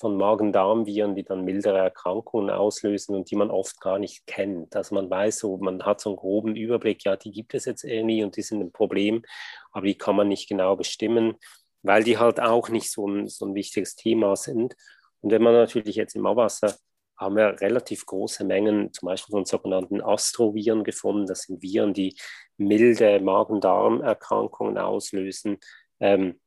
[0.01, 4.75] von Magen-Darm-Viren, die dann mildere Erkrankungen auslösen und die man oft gar nicht kennt.
[4.75, 7.83] Also man weiß so, man hat so einen groben Überblick, ja, die gibt es jetzt
[7.83, 9.23] irgendwie und die sind ein Problem,
[9.71, 11.35] aber die kann man nicht genau bestimmen,
[11.83, 14.75] weil die halt auch nicht so ein, so ein wichtiges Thema sind.
[15.21, 16.75] Und wenn man natürlich jetzt im Abwasser
[17.21, 21.27] haben wir relativ große Mengen, zum Beispiel von sogenannten Astroviren gefunden.
[21.27, 22.17] Das sind Viren, die
[22.57, 25.59] milde Magen-Darm-Erkrankungen auslösen.
[25.99, 26.40] Ähm,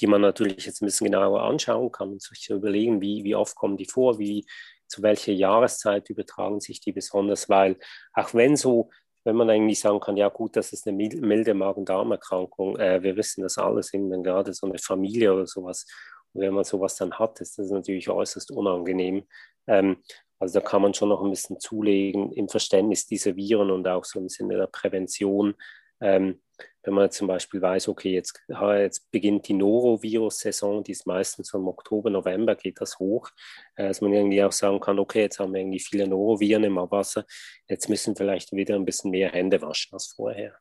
[0.00, 3.54] die man natürlich jetzt ein bisschen genauer anschauen kann und sich überlegen, wie, wie oft
[3.56, 4.46] kommen die vor, wie,
[4.86, 7.78] zu welcher Jahreszeit übertragen sich die besonders, weil
[8.12, 8.90] auch wenn so,
[9.24, 13.42] wenn man eigentlich sagen kann, ja gut, das ist eine milde Magen-Darm-Erkrankung, äh, wir wissen
[13.42, 15.86] das alles, irgendwann gerade so eine Familie oder sowas,
[16.34, 19.26] und wenn man sowas dann hat, ist das natürlich äußerst unangenehm.
[19.66, 19.98] Ähm,
[20.38, 24.04] also da kann man schon noch ein bisschen zulegen im Verständnis dieser Viren und auch
[24.04, 25.54] so im Sinne der Prävention.
[26.00, 26.42] Ähm,
[26.84, 31.58] wenn man zum Beispiel weiß, okay, jetzt, jetzt beginnt die Norovirus-Saison, die ist meistens so
[31.58, 33.30] im Oktober, November geht das hoch,
[33.76, 36.78] äh, dass man irgendwie auch sagen kann, okay, jetzt haben wir irgendwie viele Noroviren im
[36.78, 37.24] Abwasser,
[37.68, 40.54] jetzt müssen vielleicht wieder ein bisschen mehr Hände waschen als vorher.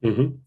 [0.00, 0.44] Mhm.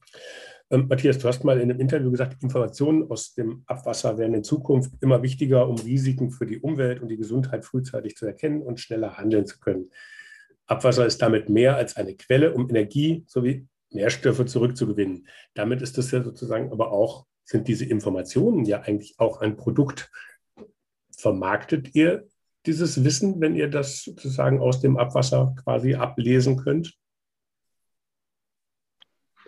[0.69, 4.43] Ähm, Matthias, du hast mal in einem Interview gesagt, Informationen aus dem Abwasser werden in
[4.43, 8.79] Zukunft immer wichtiger, um Risiken für die Umwelt und die Gesundheit frühzeitig zu erkennen und
[8.79, 9.91] schneller handeln zu können.
[10.65, 15.27] Abwasser ist damit mehr als eine Quelle, um Energie sowie Nährstoffe zurückzugewinnen.
[15.53, 20.11] Damit ist das ja sozusagen aber auch, sind diese Informationen ja eigentlich auch ein Produkt.
[21.17, 22.27] Vermarktet ihr
[22.65, 26.97] dieses Wissen, wenn ihr das sozusagen aus dem Abwasser quasi ablesen könnt?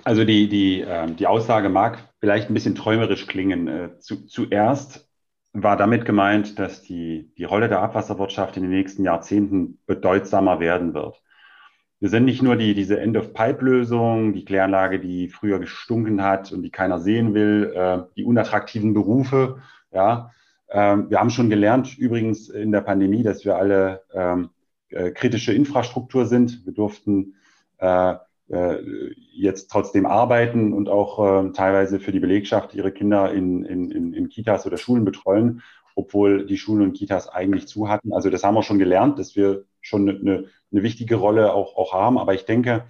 [0.06, 3.68] Also die, die, äh, die Aussage mag vielleicht ein bisschen träumerisch klingen.
[3.68, 5.10] Äh, zu, zuerst
[5.52, 10.94] war damit gemeint, dass die, die Rolle der Abwasserwirtschaft in den nächsten Jahrzehnten bedeutsamer werden
[10.94, 11.22] wird.
[12.00, 16.72] Wir sind nicht nur die, diese End-of-Pipe-Lösung, die Kläranlage, die früher gestunken hat und die
[16.72, 19.58] keiner sehen will, äh, die unattraktiven Berufe.
[19.92, 20.32] Ja,
[20.70, 24.50] ähm, wir haben schon gelernt, übrigens in der Pandemie, dass wir alle ähm,
[24.90, 26.66] äh, kritische Infrastruktur sind.
[26.66, 27.36] Wir durften
[27.80, 28.16] äh,
[28.50, 28.78] äh,
[29.34, 34.14] jetzt trotzdem arbeiten und auch äh, teilweise für die Belegschaft ihre Kinder in, in, in,
[34.14, 35.62] in Kitas oder Schulen betreuen,
[35.96, 38.14] obwohl die Schulen und Kitas eigentlich zu hatten.
[38.14, 41.94] Also das haben wir schon gelernt, dass wir schon eine, eine wichtige Rolle auch, auch
[41.94, 42.18] haben.
[42.18, 42.86] Aber ich denke,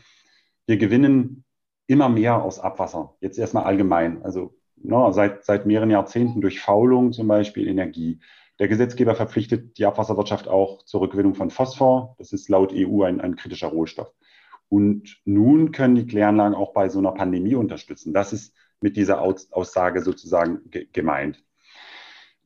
[0.66, 1.44] wir gewinnen
[1.88, 3.16] immer mehr aus Abwasser.
[3.22, 4.24] Jetzt erstmal allgemein.
[4.24, 8.20] Also no, seit, seit mehreren Jahrzehnten durch Faulung zum Beispiel Energie.
[8.60, 12.16] Der Gesetzgeber verpflichtet die Abwasserwirtschaft auch zur Rückgewinnung von Phosphor.
[12.20, 14.14] Das ist laut EU ein, ein kritischer Rohstoff.
[14.68, 18.14] Und nun können die Kläranlagen auch bei so einer Pandemie unterstützen.
[18.14, 21.44] Das ist mit dieser Aussage sozusagen gemeint.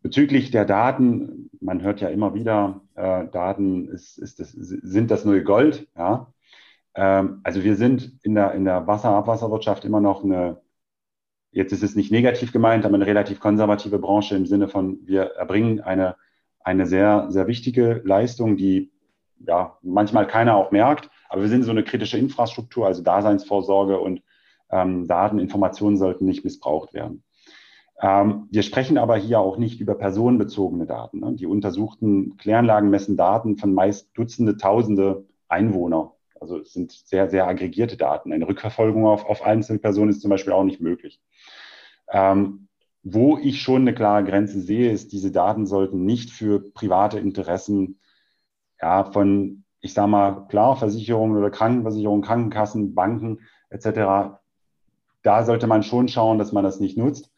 [0.03, 5.23] Bezüglich der Daten, man hört ja immer wieder, äh, Daten ist, ist das, sind das
[5.23, 5.87] neue Gold.
[5.97, 6.27] Ja?
[6.93, 10.61] Ähm, also wir sind in der, in der Wasserabwasserwirtschaft immer noch eine,
[11.51, 15.23] jetzt ist es nicht negativ gemeint, aber eine relativ konservative Branche im Sinne von, wir
[15.37, 16.17] erbringen eine,
[16.59, 18.91] eine sehr, sehr wichtige Leistung, die
[19.39, 24.21] ja manchmal keiner auch merkt, aber wir sind so eine kritische Infrastruktur, also Daseinsvorsorge und
[24.69, 27.23] ähm, Dateninformationen sollten nicht missbraucht werden.
[28.01, 31.19] Ähm, wir sprechen aber hier auch nicht über personenbezogene Daten.
[31.19, 31.33] Ne?
[31.33, 36.13] Die untersuchten Kläranlagen messen Daten von meist Dutzende, Tausende Einwohner.
[36.39, 38.33] Also es sind sehr, sehr aggregierte Daten.
[38.33, 41.21] Eine Rückverfolgung auf, auf einzelne Personen ist zum Beispiel auch nicht möglich.
[42.11, 42.67] Ähm,
[43.03, 47.99] wo ich schon eine klare Grenze sehe, ist, diese Daten sollten nicht für private Interessen
[48.81, 54.39] ja, von, ich sage mal, klar, Versicherungen oder Krankenversicherungen, Krankenkassen, Banken etc.
[55.21, 57.32] Da sollte man schon schauen, dass man das nicht nutzt.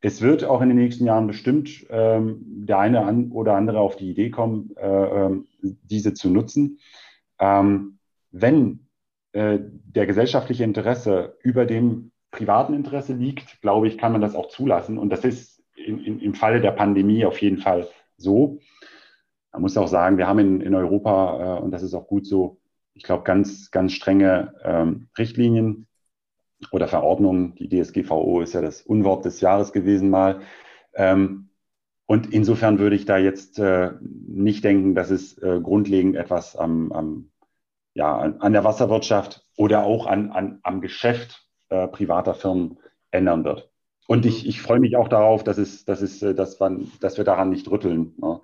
[0.00, 3.96] Es wird auch in den nächsten Jahren bestimmt ähm, der eine an oder andere auf
[3.96, 6.78] die Idee kommen, äh, äh, diese zu nutzen.
[7.38, 7.98] Ähm,
[8.30, 8.86] wenn
[9.32, 14.48] äh, der gesellschaftliche Interesse über dem privaten Interesse liegt, glaube ich, kann man das auch
[14.48, 14.98] zulassen.
[14.98, 18.58] Und das ist in, in, im Falle der Pandemie auf jeden Fall so.
[19.52, 22.26] Man muss auch sagen, wir haben in, in Europa, äh, und das ist auch gut
[22.26, 22.60] so,
[22.92, 25.86] ich glaube, ganz, ganz strenge ähm, Richtlinien,
[26.70, 30.40] oder Verordnung, die DSGVO ist ja das Unwort des Jahres gewesen mal.
[30.94, 31.50] Ähm,
[32.06, 36.92] und insofern würde ich da jetzt äh, nicht denken, dass es äh, grundlegend etwas am,
[36.92, 37.30] am,
[37.94, 42.78] ja, an, der Wasserwirtschaft oder auch an, an, am Geschäft äh, privater Firmen
[43.10, 43.70] ändern wird.
[44.06, 47.16] Und ich, ich freue mich auch darauf, dass, es, dass, es, äh, dass, man, dass
[47.16, 48.14] wir daran nicht rütteln.
[48.18, 48.40] Ne?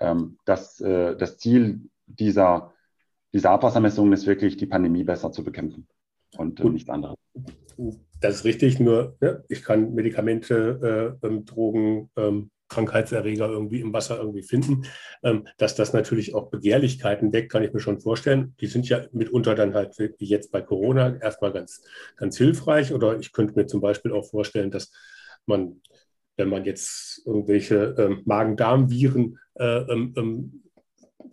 [0.00, 2.72] Ähm, das, äh, das Ziel dieser,
[3.34, 5.86] dieser Abwassermessungen ist wirklich, die Pandemie besser zu bekämpfen.
[6.36, 7.16] Und äh, nichts anderes.
[8.20, 13.92] Das ist richtig, nur ne, ich kann Medikamente, äh, ähm, Drogen, ähm, Krankheitserreger irgendwie im
[13.92, 14.86] Wasser irgendwie finden.
[15.22, 18.54] Ähm, dass das natürlich auch Begehrlichkeiten weckt, kann ich mir schon vorstellen.
[18.60, 21.82] Die sind ja mitunter dann halt wie jetzt bei Corona erstmal ganz,
[22.16, 22.92] ganz hilfreich.
[22.92, 24.90] Oder ich könnte mir zum Beispiel auch vorstellen, dass
[25.44, 25.82] man,
[26.36, 30.58] wenn man jetzt irgendwelche ähm, Magen-Darm-Viren äh, ähm, ähm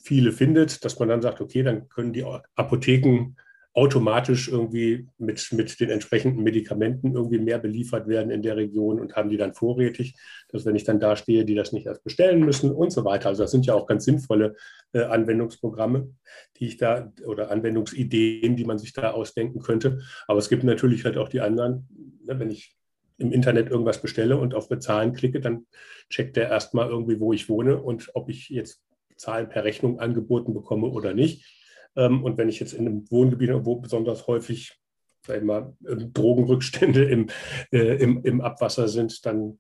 [0.01, 2.23] viele findet, dass man dann sagt, okay, dann können die
[2.55, 3.35] Apotheken
[3.74, 9.15] automatisch irgendwie mit, mit den entsprechenden Medikamenten irgendwie mehr beliefert werden in der Region und
[9.15, 10.15] haben die dann vorrätig,
[10.49, 13.30] dass wenn ich dann da stehe, die das nicht erst bestellen müssen und so weiter.
[13.30, 14.55] Also das sind ja auch ganz sinnvolle
[14.93, 16.09] äh, Anwendungsprogramme,
[16.57, 19.99] die ich da oder Anwendungsideen, die man sich da ausdenken könnte.
[20.28, 21.88] Aber es gibt natürlich halt auch die anderen,
[22.26, 22.76] ne, wenn ich
[23.20, 25.67] im Internet irgendwas bestelle und auf Bezahlen klicke, dann
[26.09, 28.82] checkt der erstmal irgendwie, wo ich wohne und ob ich jetzt
[29.15, 31.59] Zahlen per Rechnung angeboten bekomme oder nicht.
[31.95, 34.79] Ähm, und wenn ich jetzt in einem Wohngebiet, wo besonders häufig
[35.25, 37.27] sag mal, ähm, Drogenrückstände im,
[37.71, 39.59] äh, im, im Abwasser sind, dann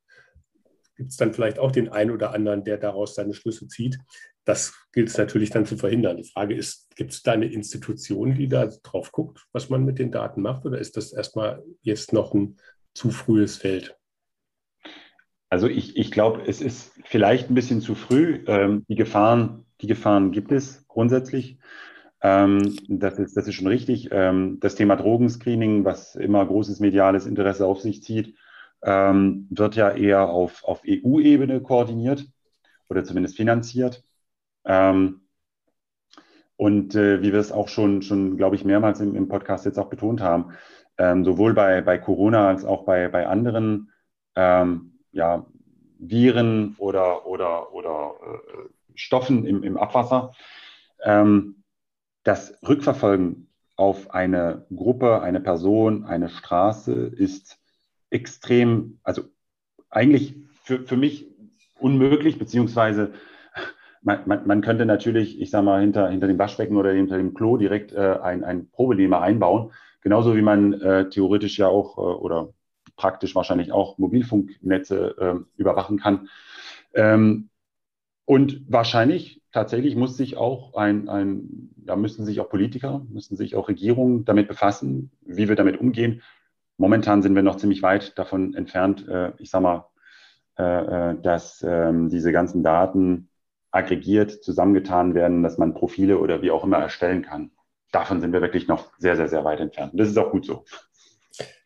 [0.95, 3.97] gibt es dann vielleicht auch den einen oder anderen, der daraus seine Schlüsse zieht.
[4.43, 6.17] Das gilt es natürlich dann zu verhindern.
[6.17, 9.99] Die Frage ist, gibt es da eine Institution, die da drauf guckt, was man mit
[9.99, 12.57] den Daten macht, oder ist das erstmal jetzt noch ein
[12.93, 13.95] zu frühes Feld?
[15.49, 18.43] Also ich, ich glaube, es ist vielleicht ein bisschen zu früh.
[18.47, 21.57] Ähm, die, Gefahren, die Gefahren gibt es grundsätzlich.
[22.21, 24.09] Ähm, das, ist, das ist schon richtig.
[24.11, 28.35] Ähm, das Thema Drogenscreening, was immer großes mediales Interesse auf sich zieht,
[28.81, 32.25] ähm, wird ja eher auf, auf EU-Ebene koordiniert
[32.89, 34.03] oder zumindest finanziert.
[34.65, 35.21] Ähm,
[36.57, 39.79] und äh, wie wir es auch schon, schon glaube ich, mehrmals im, im Podcast jetzt
[39.79, 40.53] auch betont haben,
[40.97, 43.93] ähm, sowohl bei, bei Corona als auch bei, bei anderen
[44.35, 45.45] ähm, ja,
[45.99, 50.33] Viren oder, oder, oder äh, Stoffen im, im Abwasser,
[51.03, 51.58] ähm,
[52.23, 57.59] das Rückverfolgen auf eine Gruppe, eine Person, eine Straße ist
[58.09, 59.23] extrem, also
[59.89, 61.27] eigentlich für, für mich
[61.79, 63.13] unmöglich, beziehungsweise
[64.01, 67.33] man, man, man, könnte natürlich, ich sage mal, hinter, hinter dem Waschbecken oder hinter dem
[67.33, 69.71] Klo direkt äh, ein, ein Probelehmer einbauen.
[70.01, 72.53] Genauso wie man äh, theoretisch ja auch äh, oder
[72.95, 76.29] praktisch wahrscheinlich auch Mobilfunknetze äh, überwachen kann.
[76.93, 77.49] Ähm,
[78.25, 83.55] und wahrscheinlich tatsächlich muss sich auch ein, ein, da müssen sich auch Politiker, müssen sich
[83.55, 86.21] auch Regierungen damit befassen, wie wir damit umgehen.
[86.77, 89.85] Momentan sind wir noch ziemlich weit davon entfernt, äh, ich sage mal,
[90.57, 93.29] äh, äh, dass ähm, diese ganzen Daten
[93.71, 97.51] aggregiert, zusammengetan werden, dass man Profile oder wie auch immer erstellen kann.
[97.91, 99.93] Davon sind wir wirklich noch sehr, sehr, sehr weit entfernt.
[99.93, 100.65] Und das ist auch gut so.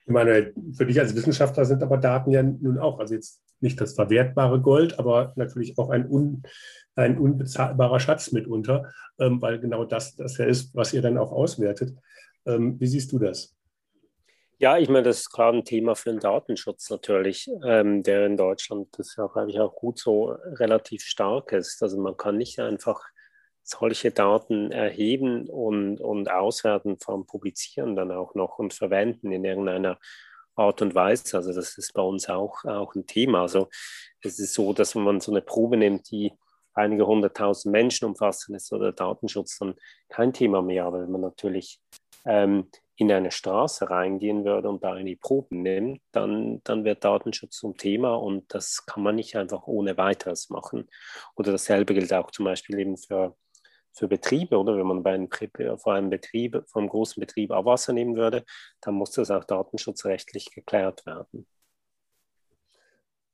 [0.06, 3.80] Ich meine, für dich als Wissenschaftler sind aber Daten ja nun auch, also jetzt nicht
[3.80, 6.44] das verwertbare Gold, aber natürlich auch ein, un,
[6.96, 11.32] ein unbezahlbarer Schatz mitunter, ähm, weil genau das das ja ist, was ihr dann auch
[11.32, 11.96] auswertet.
[12.46, 13.56] Ähm, wie siehst du das?
[14.60, 18.38] Ja, ich meine, das ist gerade ein Thema für den Datenschutz natürlich, ähm, der in
[18.38, 21.82] Deutschland, das ist ja, glaube ich, auch gut so relativ stark ist.
[21.82, 23.04] Also man kann nicht einfach
[23.64, 29.44] solche Daten erheben und, und auswerten, vor allem publizieren dann auch noch und verwenden in
[29.44, 30.00] irgendeiner
[30.56, 31.38] Art und Weise.
[31.38, 33.42] Also das ist bei uns auch, auch ein Thema.
[33.42, 33.70] Also
[34.22, 36.32] es ist so, dass wenn man so eine Probe nimmt, die
[36.74, 39.76] einige hunderttausend Menschen umfassen, ist der Datenschutz dann
[40.10, 40.86] kein Thema mehr.
[40.86, 41.80] Aber wenn man natürlich
[42.26, 47.58] ähm, in eine Straße reingehen würde und da eine Probe nimmt, dann, dann wird Datenschutz
[47.58, 50.88] zum Thema und das kann man nicht einfach ohne weiteres machen.
[51.36, 53.36] Oder dasselbe gilt auch zum Beispiel eben für
[53.94, 55.30] für Betriebe, oder wenn man bei einem,
[55.78, 58.44] vor einem Betrieb, vor einem großen Betrieb Abwasser nehmen würde,
[58.82, 61.46] dann muss das auch datenschutzrechtlich geklärt werden.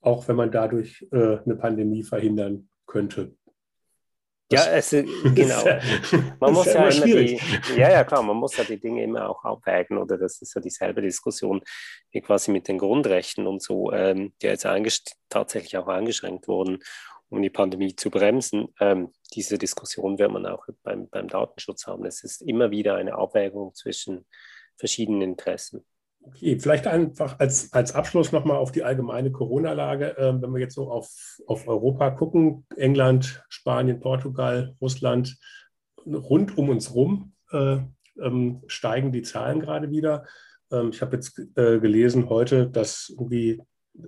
[0.02, 3.36] Auch wenn man dadurch äh, eine Pandemie verhindern könnte.
[4.50, 5.64] Das ja, es, genau.
[6.40, 7.40] man muss ja, immer die,
[7.78, 10.62] ja, ja, klar, man muss ja die Dinge immer auch abwägen, oder das ist ja
[10.62, 11.62] dieselbe Diskussion
[12.12, 14.66] wie quasi mit den Grundrechten und so, ähm, die jetzt
[15.30, 16.80] tatsächlich auch eingeschränkt wurden
[17.30, 18.74] um die Pandemie zu bremsen.
[18.80, 22.06] Ähm, diese Diskussion wird man auch beim, beim Datenschutz haben.
[22.06, 24.26] Es ist immer wieder eine Abwägung zwischen
[24.78, 25.86] verschiedenen Interessen.
[26.30, 30.16] Okay, vielleicht einfach als, als Abschluss nochmal auf die allgemeine Corona-Lage.
[30.18, 31.10] Ähm, wenn wir jetzt so auf,
[31.48, 35.38] auf Europa gucken, England, Spanien, Portugal, Russland,
[36.06, 37.78] rund um uns rum äh,
[38.22, 40.26] ähm, steigen die Zahlen gerade wieder.
[40.72, 43.62] Ähm, ich habe jetzt äh, gelesen heute, dass irgendwie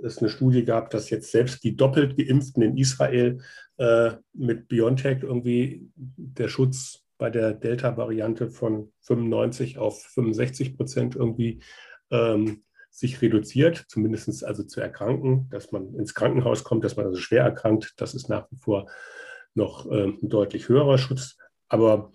[0.03, 3.39] es eine Studie gab, dass jetzt selbst die doppelt geimpften in Israel
[3.77, 11.61] äh, mit BioNTech irgendwie der Schutz bei der Delta-Variante von 95 auf 65 Prozent irgendwie
[12.11, 17.17] ähm, sich reduziert, zumindest also zu erkranken, dass man ins Krankenhaus kommt, dass man also
[17.17, 17.93] schwer erkrankt.
[17.97, 18.89] Das ist nach wie vor
[19.53, 21.37] noch äh, ein deutlich höherer Schutz.
[21.69, 22.11] Aber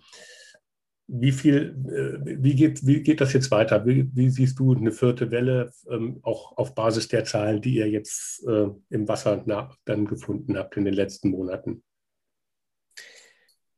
[1.07, 3.85] wie viel, äh, wie geht, wie geht das jetzt weiter?
[3.85, 7.89] Wie, wie siehst du eine vierte Welle, ähm, auch auf Basis der Zahlen, die ihr
[7.89, 11.83] jetzt äh, im Wasser nach, dann gefunden habt in den letzten Monaten?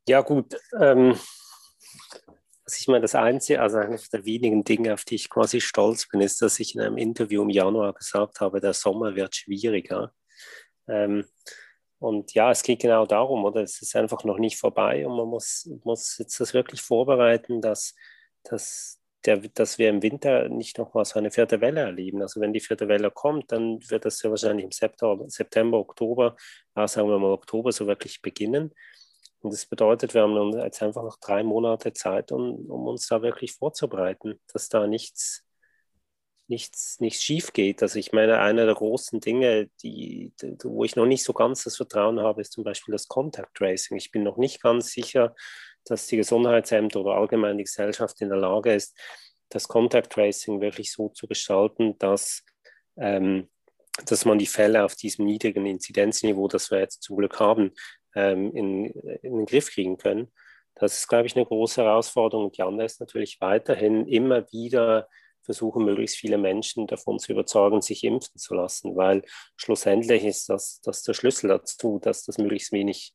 [0.08, 0.56] Ja, gut.
[0.80, 1.16] Ähm,
[2.70, 6.08] also ich meine, das Einzige, also eines der wenigen Dinge, auf die ich quasi stolz
[6.08, 10.14] bin, ist, dass ich in einem Interview im Januar gesagt habe, der Sommer wird schwieriger.
[10.88, 11.26] Ähm,
[11.98, 13.64] und ja, es geht genau darum, oder?
[13.64, 17.96] Es ist einfach noch nicht vorbei und man muss, muss jetzt das wirklich vorbereiten, dass,
[18.44, 22.22] dass, der, dass wir im Winter nicht nochmal so eine vierte Welle erleben.
[22.22, 26.36] Also wenn die vierte Welle kommt, dann wird das ja wahrscheinlich im September, September Oktober,
[26.76, 28.76] ja, sagen wir mal Oktober so wirklich beginnen.
[29.42, 33.22] Und das bedeutet, wir haben jetzt einfach noch drei Monate Zeit, um, um uns da
[33.22, 35.46] wirklich vorzubereiten, dass da nichts
[36.50, 37.82] nichts, nichts schief geht.
[37.82, 40.34] Also ich meine, einer der großen Dinge, die,
[40.64, 43.98] wo ich noch nicht so ganz das Vertrauen habe, ist zum Beispiel das Contact Tracing.
[43.98, 45.36] Ich bin noch nicht ganz sicher,
[45.86, 48.98] dass die Gesundheitsämter oder allgemein die Gesellschaft in der Lage ist,
[49.50, 52.44] das Contact Tracing wirklich so zu gestalten, dass,
[52.98, 53.50] ähm,
[54.06, 57.72] dass man die Fälle auf diesem niedrigen Inzidenzniveau, das wir jetzt zum Glück haben,
[58.20, 60.32] ähm, in, in den Griff kriegen können.
[60.76, 62.46] Das ist, glaube ich, eine große Herausforderung.
[62.46, 65.08] Und die andere ist natürlich weiterhin immer wieder
[65.42, 69.24] versuchen, möglichst viele Menschen davon zu überzeugen, sich impfen zu lassen, weil
[69.56, 73.14] schlussendlich ist das, das der Schlüssel dazu, dass das möglichst wenig,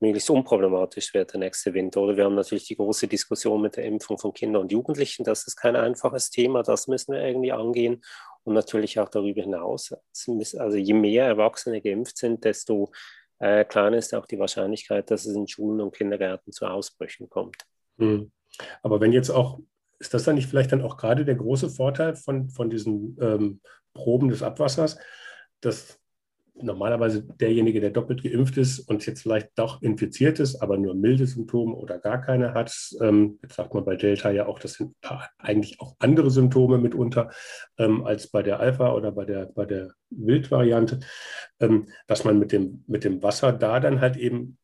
[0.00, 2.02] möglichst unproblematisch wird, der nächste Winter.
[2.02, 5.24] Oder wir haben natürlich die große Diskussion mit der Impfung von Kindern und Jugendlichen.
[5.24, 8.02] Das ist kein einfaches Thema, das müssen wir irgendwie angehen.
[8.44, 9.94] Und natürlich auch darüber hinaus.
[10.58, 12.90] Also je mehr Erwachsene geimpft sind, desto
[13.42, 17.56] äh, kleiner ist auch die Wahrscheinlichkeit, dass es in Schulen und Kindergärten zu Ausbrüchen kommt.
[17.98, 18.32] Hm.
[18.82, 19.60] Aber wenn jetzt auch
[20.02, 23.60] ist das dann nicht vielleicht dann auch gerade der große Vorteil von, von diesen ähm,
[23.94, 24.98] Proben des Abwassers,
[25.60, 26.00] dass
[26.54, 31.26] normalerweise derjenige, der doppelt geimpft ist und jetzt vielleicht doch infiziert ist, aber nur milde
[31.26, 34.94] Symptome oder gar keine hat, ähm, jetzt sagt man bei Delta ja auch, das sind
[35.38, 37.30] eigentlich auch andere Symptome mitunter
[37.78, 41.00] ähm, als bei der Alpha oder bei der, bei der Wildvariante,
[41.60, 44.58] ähm, dass man mit dem, mit dem Wasser da dann halt eben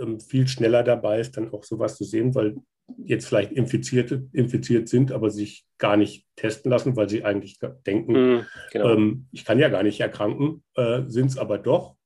[0.00, 2.56] ähm, viel schneller dabei ist, dann auch sowas zu sehen, weil
[3.04, 8.12] jetzt vielleicht Infizierte, infiziert sind, aber sich gar nicht testen lassen, weil sie eigentlich denken,
[8.12, 8.88] mm, genau.
[8.90, 11.96] ähm, ich kann ja gar nicht erkranken, äh, sind es aber doch.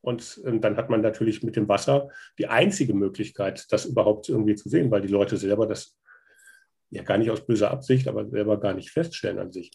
[0.00, 4.54] Und äh, dann hat man natürlich mit dem Wasser die einzige Möglichkeit, das überhaupt irgendwie
[4.54, 5.98] zu sehen, weil die Leute selber das
[6.90, 9.70] ja gar nicht aus böser Absicht, aber selber gar nicht feststellen an sich.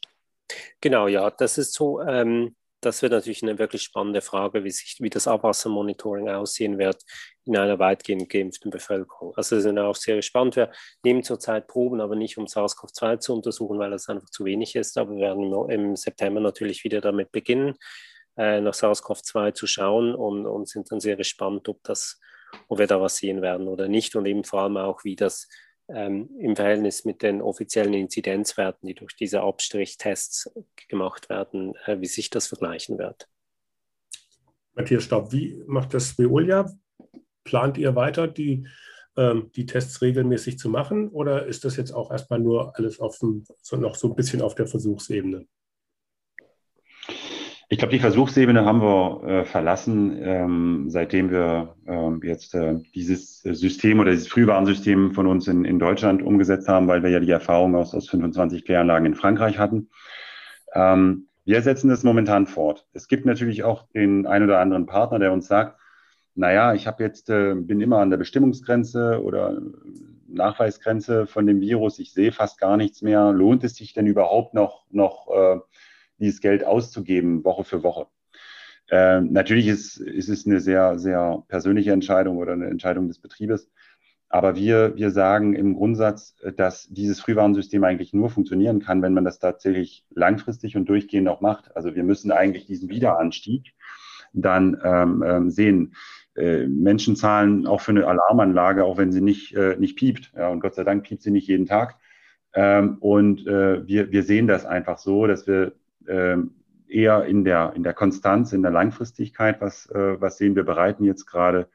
[0.81, 2.01] Genau, ja, das ist so.
[2.01, 7.03] Ähm, das wird natürlich eine wirklich spannende Frage, wie, sich, wie das Abwassermonitoring aussehen wird
[7.45, 9.33] in einer weitgehend geimpften Bevölkerung.
[9.35, 10.55] Also das ist auch sehr spannend.
[10.55, 10.71] Wir
[11.03, 14.97] nehmen zurzeit Proben, aber nicht um SARS-CoV-2 zu untersuchen, weil das einfach zu wenig ist.
[14.97, 17.75] Aber wir werden im September natürlich wieder damit beginnen,
[18.37, 22.19] äh, nach SARS-CoV-2 zu schauen und, und sind dann sehr gespannt, ob, das,
[22.67, 25.47] ob wir da was sehen werden oder nicht und eben vor allem auch, wie das
[25.89, 30.51] ähm, im Verhältnis mit den offiziellen Inzidenzwerten, die durch diese Abstrichtests
[30.87, 33.27] gemacht werden, äh, wie sich das vergleichen wird.
[34.73, 36.71] Matthias Staub, wie macht das Veolia?
[37.43, 38.67] Plant ihr weiter, die,
[39.15, 43.17] ähm, die Tests regelmäßig zu machen oder ist das jetzt auch erstmal nur alles auf
[43.19, 45.47] dem, so noch so ein bisschen auf der Versuchsebene?
[47.69, 53.41] Ich glaube, die Versuchsebene haben wir äh, verlassen, ähm, seitdem wir ähm, jetzt äh, dieses
[53.41, 57.29] System oder dieses Frühwarnsystem von uns in, in Deutschland umgesetzt haben, weil wir ja die
[57.29, 59.89] Erfahrung aus, aus 25 Kläranlagen in Frankreich hatten.
[60.73, 62.87] Ähm, wir setzen das momentan fort.
[62.93, 65.77] Es gibt natürlich auch den ein oder anderen Partner, der uns sagt,
[66.35, 69.59] naja, ich habe jetzt, äh, bin immer an der Bestimmungsgrenze oder
[70.29, 73.33] Nachweisgrenze von dem Virus, ich sehe fast gar nichts mehr.
[73.33, 75.59] Lohnt es sich denn überhaupt noch, noch äh,
[76.19, 78.07] dieses Geld auszugeben, Woche für Woche.
[78.89, 83.69] Äh, natürlich ist, ist es eine sehr, sehr persönliche Entscheidung oder eine Entscheidung des Betriebes.
[84.29, 89.23] Aber wir, wir sagen im Grundsatz, dass dieses Frühwarnsystem eigentlich nur funktionieren kann, wenn man
[89.23, 91.75] das tatsächlich langfristig und durchgehend auch macht.
[91.77, 93.73] Also wir müssen eigentlich diesen Wiederanstieg
[94.33, 95.95] dann ähm, ähm sehen.
[96.35, 100.33] Äh, Menschen zahlen auch für eine Alarmanlage, auch wenn sie nicht, äh, nicht piept.
[100.35, 101.95] Ja, und Gott sei Dank piept sie nicht jeden Tag.
[102.53, 107.73] Ähm, und äh, wir, wir sehen das einfach so, dass wir ähm, eher in der,
[107.75, 109.61] in der Konstanz, in der Langfristigkeit.
[109.61, 110.63] Was, äh, was sehen wir?
[110.63, 111.69] bereiten jetzt gerade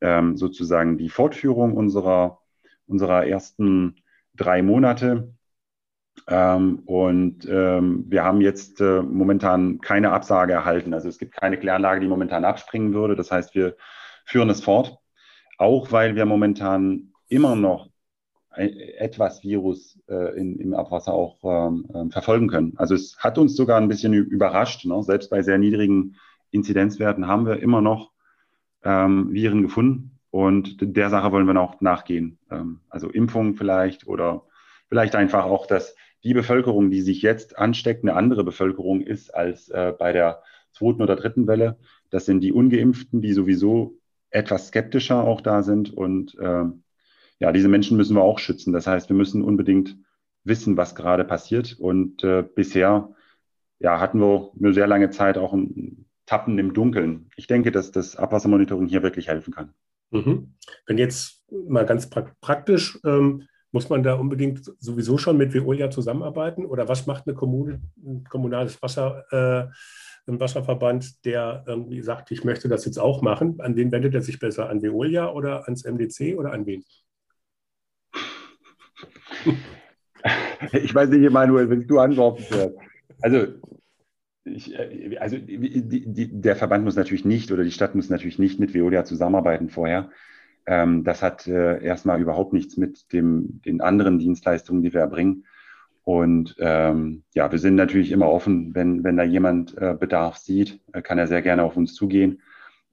[0.00, 2.40] ähm, sozusagen die Fortführung unserer,
[2.86, 3.96] unserer ersten
[4.34, 5.34] drei Monate.
[6.28, 10.92] Ähm, und ähm, wir haben jetzt äh, momentan keine Absage erhalten.
[10.92, 13.16] Also es gibt keine Kläranlage, die momentan abspringen würde.
[13.16, 13.76] Das heißt, wir
[14.24, 14.98] führen es fort.
[15.58, 17.91] Auch weil wir momentan immer noch
[18.54, 22.74] etwas Virus äh, in, im Abwasser auch ähm, ähm, verfolgen können.
[22.76, 24.84] Also es hat uns sogar ein bisschen überrascht.
[24.84, 25.02] Ne?
[25.02, 26.16] Selbst bei sehr niedrigen
[26.50, 28.12] Inzidenzwerten haben wir immer noch
[28.84, 30.18] ähm, Viren gefunden.
[30.30, 32.38] Und der Sache wollen wir noch nachgehen.
[32.50, 34.44] Ähm, also Impfung vielleicht oder
[34.88, 35.94] vielleicht einfach auch, dass
[36.24, 40.42] die Bevölkerung, die sich jetzt ansteckt, eine andere Bevölkerung ist als äh, bei der
[40.72, 41.78] zweiten oder dritten Welle.
[42.10, 43.98] Das sind die Ungeimpften, die sowieso
[44.30, 45.92] etwas skeptischer auch da sind.
[45.92, 46.64] Und äh,
[47.42, 48.72] ja, diese Menschen müssen wir auch schützen.
[48.72, 49.96] Das heißt, wir müssen unbedingt
[50.44, 51.76] wissen, was gerade passiert.
[51.76, 53.08] Und äh, bisher
[53.80, 57.30] ja, hatten wir eine sehr lange Zeit auch ein Tappen im Dunkeln.
[57.34, 59.74] Ich denke, dass das Abwassermonitoring hier wirklich helfen kann.
[60.12, 60.54] Mhm.
[60.86, 66.64] Wenn jetzt mal ganz praktisch, ähm, muss man da unbedingt sowieso schon mit Veolia zusammenarbeiten?
[66.64, 72.44] Oder was macht eine Kommune, ein kommunales Wasser, äh, ein Wasserverband, der irgendwie sagt, ich
[72.44, 73.60] möchte das jetzt auch machen?
[73.60, 74.68] An wen wendet er sich besser?
[74.68, 76.84] An Veolia oder ans MDC oder an wen?
[80.72, 82.76] Ich weiß nicht, Emanuel, wenn du antworten wirst.
[83.20, 83.46] Also
[84.44, 88.38] ich, äh, also die, die, der Verband muss natürlich nicht oder die Stadt muss natürlich
[88.38, 90.10] nicht mit Veolia zusammenarbeiten vorher.
[90.66, 95.46] Ähm, das hat äh, erstmal überhaupt nichts mit dem, den anderen Dienstleistungen, die wir erbringen.
[96.04, 100.80] Und ähm, ja, wir sind natürlich immer offen, wenn, wenn da jemand äh, Bedarf sieht,
[100.92, 102.42] äh, kann er sehr gerne auf uns zugehen.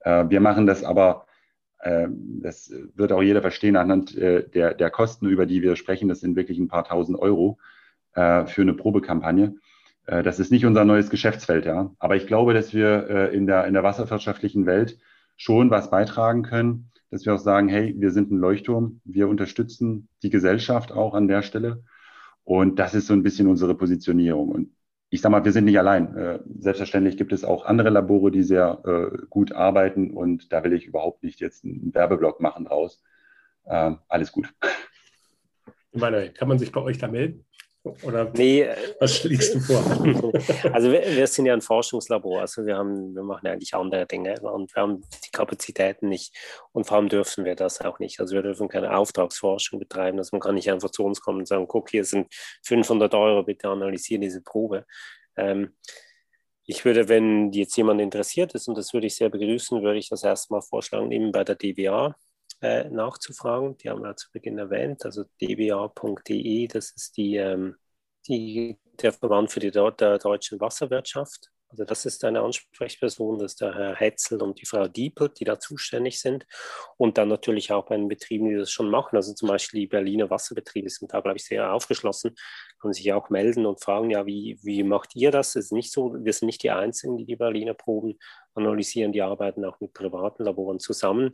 [0.00, 1.26] Äh, wir machen das aber,
[1.82, 6.20] das wird auch jeder verstehen, anhand äh, der, der Kosten, über die wir sprechen, das
[6.20, 7.58] sind wirklich ein paar tausend Euro
[8.14, 9.56] äh, für eine Probekampagne.
[10.06, 11.90] Äh, das ist nicht unser neues Geschäftsfeld, ja.
[11.98, 14.98] Aber ich glaube, dass wir in der, in der wasserwirtschaftlichen Welt
[15.36, 20.08] schon was beitragen können, dass wir auch sagen, hey, wir sind ein Leuchtturm, wir unterstützen
[20.22, 21.82] die Gesellschaft auch an der Stelle.
[22.44, 24.50] Und das ist so ein bisschen unsere Positionierung.
[24.50, 24.70] Und
[25.10, 26.16] ich sage mal, wir sind nicht allein.
[26.16, 28.80] Äh, selbstverständlich gibt es auch andere Labore, die sehr
[29.28, 30.10] gut arbeiten.
[30.12, 33.02] Und da will ich überhaupt nicht jetzt einen Werbeblock machen draus.
[33.66, 34.54] Ähm, alles gut.
[35.92, 37.44] Manuel, kann man sich bei euch da melden?
[37.82, 38.68] Oder nee,
[38.98, 39.80] was schlägst du vor?
[40.72, 44.38] Also wir, wir, sind ja ein Forschungslabor, also wir, haben, wir machen eigentlich andere Dinge
[44.40, 46.36] und wir haben die Kapazitäten nicht
[46.72, 48.20] und vor allem dürfen wir das auch nicht.
[48.20, 51.48] Also wir dürfen keine Auftragsforschung betreiben, also man kann nicht einfach zu uns kommen und
[51.48, 52.28] sagen, guck, hier sind
[52.64, 54.84] 500 Euro, bitte analysieren diese Probe.
[55.36, 55.74] Ähm,
[56.66, 60.08] ich würde, wenn jetzt jemand interessiert ist, und das würde ich sehr begrüßen, würde ich
[60.10, 62.14] das erstmal vorschlagen, eben bei der DWA
[62.60, 63.76] äh, nachzufragen.
[63.78, 67.76] Die haben wir zu Beginn erwähnt, also dba.de, das ist die, ähm,
[68.26, 71.50] die, der Verband für die der deutschen Wasserwirtschaft.
[71.70, 75.44] Also das ist eine Ansprechperson, das ist der Herr Hetzel und die Frau Diepel, die
[75.44, 76.44] da zuständig sind.
[76.96, 79.14] Und dann natürlich auch bei den Betrieben, die das schon machen.
[79.16, 82.34] Also zum Beispiel die Berliner Wasserbetriebe sind da, glaube ich, sehr aufgeschlossen,
[82.80, 85.54] können sich auch melden und fragen, ja, wie, wie macht ihr das?
[85.54, 88.18] Es ist nicht so, wir sind nicht die Einzigen, die die Berliner Proben
[88.54, 89.12] analysieren.
[89.12, 91.30] Die arbeiten auch mit privaten Laboren zusammen,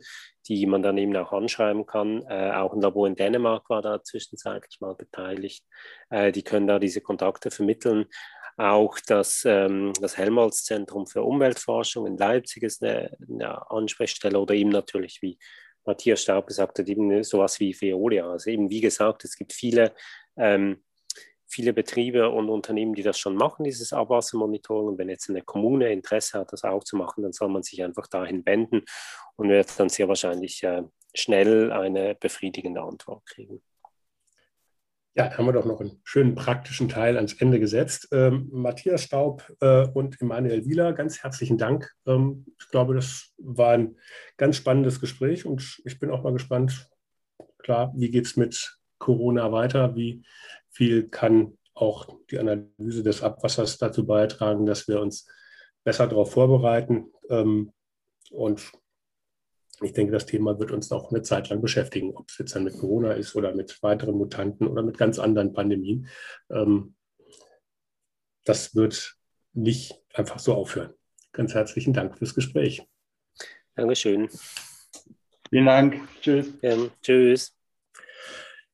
[0.47, 2.23] die man dann eben auch anschreiben kann.
[2.27, 5.65] Äh, auch ein Labor in Dänemark war da zwischenzeitlich mal beteiligt.
[6.09, 8.05] Äh, die können da diese Kontakte vermitteln.
[8.57, 14.71] Auch das, ähm, das Helmholtz-Zentrum für Umweltforschung in Leipzig ist eine, eine Ansprechstelle oder eben
[14.71, 15.37] natürlich, wie
[15.85, 18.29] Matthias Staub gesagt hat, eben sowas wie Veolia.
[18.29, 19.93] Also eben wie gesagt, es gibt viele,
[20.37, 20.83] ähm,
[21.45, 24.87] viele Betriebe und Unternehmen, die das schon machen, dieses Abwassermonitoring.
[24.87, 27.83] Und wenn jetzt eine Kommune Interesse hat, das auch zu machen, dann soll man sich
[27.83, 28.83] einfach dahin wenden
[29.35, 30.81] und wird dann sehr wahrscheinlich äh,
[31.13, 33.61] schnell eine befriedigende Antwort kriegen.
[35.17, 38.09] Ja, haben wir doch noch einen schönen praktischen Teil ans Ende gesetzt.
[38.11, 41.91] Ähm, Matthias Staub äh, und Emanuel Wieler, ganz herzlichen Dank.
[42.05, 43.95] Ähm, ich glaube, das war ein
[44.37, 46.87] ganz spannendes Gespräch und ich bin auch mal gespannt,
[47.57, 49.95] klar, wie geht es mit Corona weiter?
[49.95, 50.21] Wie
[50.69, 55.27] viel kann auch die Analyse des Abwassers dazu beitragen, dass wir uns
[55.83, 57.11] besser darauf vorbereiten?
[57.31, 57.73] Ähm,
[58.29, 58.71] und
[59.81, 62.63] ich denke, das Thema wird uns noch eine Zeit lang beschäftigen, ob es jetzt dann
[62.63, 66.07] mit Corona ist oder mit weiteren Mutanten oder mit ganz anderen Pandemien.
[66.49, 66.95] Ähm,
[68.43, 69.15] das wird
[69.53, 70.93] nicht einfach so aufhören.
[71.31, 72.87] Ganz herzlichen Dank fürs Gespräch.
[73.75, 74.29] Dankeschön.
[75.49, 76.07] Vielen Dank.
[76.21, 76.53] Tschüss.
[76.61, 77.55] Ja, tschüss.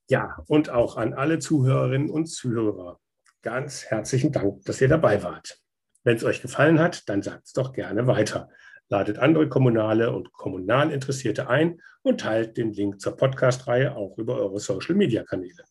[0.10, 3.00] Ja, und auch an alle Zuhörerinnen und Zuhörer
[3.42, 5.60] ganz herzlichen Dank, dass ihr dabei wart.
[6.04, 8.50] Wenn es euch gefallen hat, dann sagt es doch gerne weiter
[8.90, 14.60] ladet andere Kommunale und Kommunalinteressierte ein und teilt den Link zur Podcast-Reihe auch über eure
[14.60, 15.64] Social-Media-Kanäle.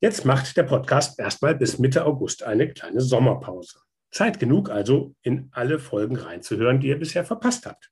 [0.00, 3.78] Jetzt macht der Podcast erstmal bis Mitte August eine kleine Sommerpause.
[4.10, 7.90] Zeit genug also, in alle Folgen reinzuhören, die ihr bisher verpasst habt.